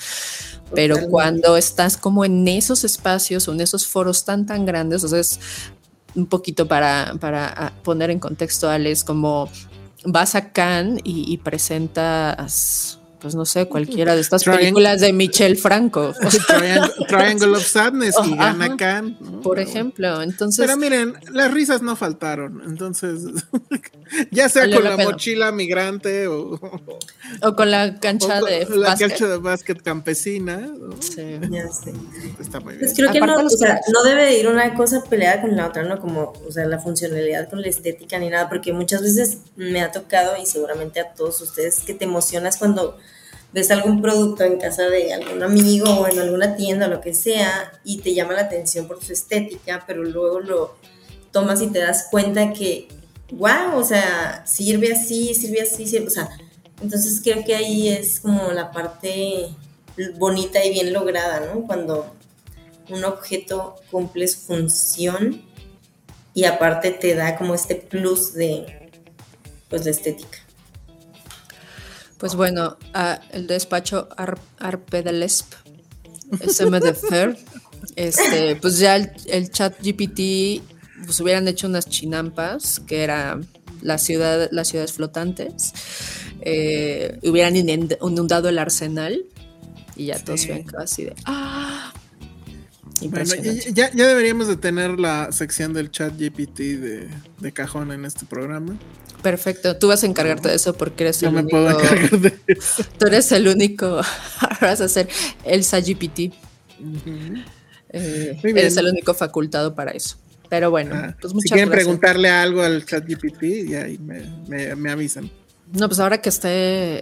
[0.74, 5.07] Pero cuando estás como en esos espacios o en esos foros tan, tan grandes, o
[5.07, 5.39] sea, es
[6.15, 9.49] un poquito para, para ah, poner en contexto, Alex, como
[10.05, 16.13] vas a Cannes y presentas pues no sé, cualquiera de estas películas de Michel Franco.
[17.07, 19.17] Triangle, of Sadness y Gana Khan.
[19.41, 20.65] Por ejemplo, entonces.
[20.65, 22.61] Pero miren, las risas no faltaron.
[22.65, 23.21] Entonces,
[24.32, 26.59] ya sea con la, mochila migrante o,
[27.41, 29.09] o con la cancha de la básquet.
[29.11, 30.69] cancha de básquet campesina.
[30.99, 31.39] Sí.
[31.49, 31.93] Ya sé.
[32.41, 32.82] Está muy bien.
[32.82, 35.84] Pues creo que no, o sea, no debe ir una cosa peleada con la otra,
[35.84, 35.97] ¿no?
[36.01, 39.93] Como, o sea, la funcionalidad con la estética ni nada, porque muchas veces me ha
[39.93, 42.97] tocado y seguramente a todos ustedes que te emocionas cuando
[43.53, 47.71] ves algún producto en casa de algún amigo o en alguna tienda lo que sea
[47.83, 50.75] y te llama la atención por su estética, pero luego lo
[51.31, 52.87] tomas y te das cuenta que,
[53.31, 56.29] wow, o sea, sirve así, sirve así, sirve, o sea,
[56.81, 59.49] entonces creo que ahí es como la parte
[60.17, 61.65] bonita y bien lograda, ¿no?
[61.67, 62.13] Cuando
[62.89, 65.43] un objeto cumple su función
[66.33, 68.91] y aparte te da como este plus de,
[69.69, 70.39] pues, de estética.
[72.18, 72.78] Pues bueno,
[73.32, 75.53] el despacho Ar Arpedelesp,
[76.47, 77.38] SMDFR,
[77.95, 80.61] este, pues ya el, chat GPT,
[81.05, 83.39] pues hubieran hecho unas chinampas, que era
[83.82, 85.74] la ciudad, las ciudades flotantes,
[86.41, 89.26] eh, hubieran inundado el arsenal
[89.95, 91.72] y ya todos ven casi de ¡ah!
[93.09, 93.33] Bueno,
[93.73, 97.07] ya, ya, deberíamos de tener la sección del chat GPT de,
[97.39, 98.77] de cajón en este programa.
[99.23, 101.43] Perfecto, tú vas a encargarte de eso porque eres el único.
[101.43, 102.83] me puedo encargar de eso.
[102.99, 104.01] Tú eres el único.
[104.61, 105.07] vas a ser
[105.45, 106.33] el GPT.
[107.89, 110.17] Eh, eres el único facultado para eso.
[110.49, 114.91] Pero bueno, ah, pues muchas Si quieren preguntarle algo al ChatGPT, y ahí me, me,
[114.91, 115.31] avisan.
[115.71, 116.49] No, pues ahora que esté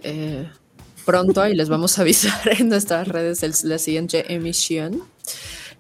[0.08, 0.48] eh,
[1.06, 5.04] pronto, ahí les vamos a avisar en nuestras redes el, la siguiente emisión.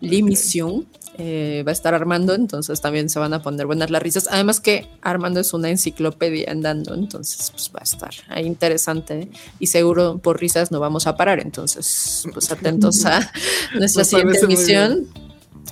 [0.01, 0.87] La emisión
[1.17, 4.27] eh, va a estar Armando, entonces también se van a poner buenas las risas.
[4.31, 9.29] Además que Armando es una enciclopedia andando, entonces pues va a estar ahí interesante
[9.59, 13.31] y seguro por risas no vamos a parar, entonces pues atentos a
[13.77, 15.07] nuestra siguiente emisión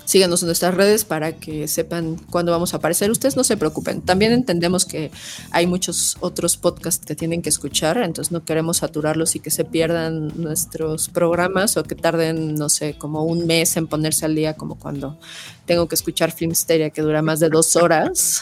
[0.09, 3.11] síganos en nuestras redes para que sepan cuándo vamos a aparecer.
[3.11, 4.01] Ustedes no se preocupen.
[4.01, 5.11] También entendemos que
[5.51, 9.65] hay muchos otros podcasts que tienen que escuchar, entonces no queremos saturarlos y que se
[9.65, 14.55] pierdan nuestros programas o que tarden, no sé, como un mes en ponerse al día,
[14.55, 15.19] como cuando
[15.67, 18.41] tengo que escuchar Filmsteria que dura más de dos horas.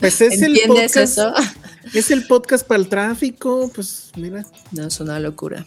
[0.00, 1.32] Pues es el podcast, eso?
[1.94, 4.44] Es el podcast para el tráfico, pues mira.
[4.70, 5.64] No, es una locura.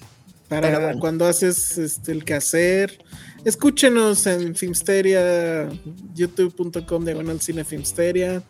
[0.62, 3.00] Para cuando haces este, el quehacer
[3.46, 5.70] Escúchenos en Filmsteria,
[6.16, 8.42] youtube.com diagonal cine Filmsteria.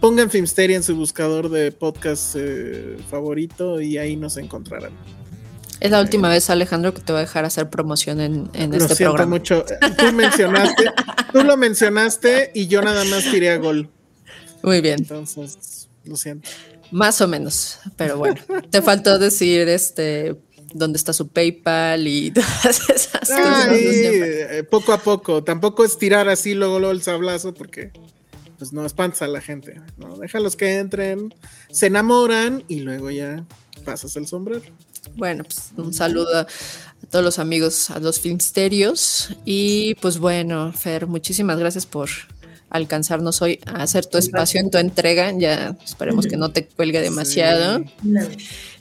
[0.00, 4.90] Pongan Filmsteria en su buscador de podcast eh, favorito y ahí nos encontrarán.
[5.78, 8.78] Es la última vez, Alejandro, que te voy a dejar hacer promoción en, en lo
[8.78, 9.30] este siento programa.
[9.30, 9.64] mucho.
[9.96, 10.84] Tú mencionaste,
[11.32, 13.88] tú lo mencionaste y yo nada más tiré a gol.
[14.64, 14.96] Muy bien.
[14.98, 16.50] Entonces, lo siento.
[16.90, 18.40] Más o menos, pero bueno.
[18.68, 20.36] te faltó decir este
[20.72, 23.68] dónde está su PayPal y todas esas cosas.
[23.72, 27.92] Eh, poco a poco, tampoco es tirar así luego, luego el sablazo porque
[28.58, 30.16] pues no espanta a la gente, ¿no?
[30.18, 31.34] Déjalos que entren,
[31.70, 33.44] se enamoran y luego ya
[33.84, 34.62] pasas el sombrero.
[35.16, 36.46] Bueno, pues un saludo a
[37.10, 42.10] todos los amigos, a los Filmsterios y pues bueno, Fer, muchísimas gracias por
[42.68, 47.00] alcanzarnos hoy a hacer tu espacio en tu entrega, ya esperemos que no te cuelgue
[47.00, 47.82] demasiado.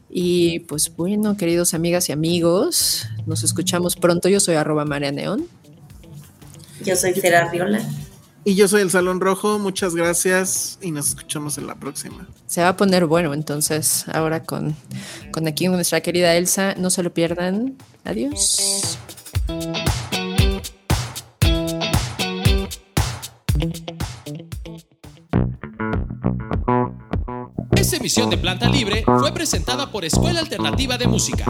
[0.10, 4.28] Y pues bueno, queridos amigas y amigos, nos escuchamos pronto.
[4.28, 5.48] Yo soy arroba María Neón.
[6.84, 7.82] Yo soy Fera Riola.
[8.46, 12.28] Y yo soy el Salón Rojo, muchas gracias y nos escuchamos en la próxima.
[12.48, 14.76] Se va a poner bueno entonces, ahora con,
[15.32, 17.76] con aquí nuestra querida Elsa, no se lo pierdan.
[18.06, 18.98] Adiós.
[28.00, 31.46] Emisión de Planta Libre fue presentada por Escuela Alternativa de Música.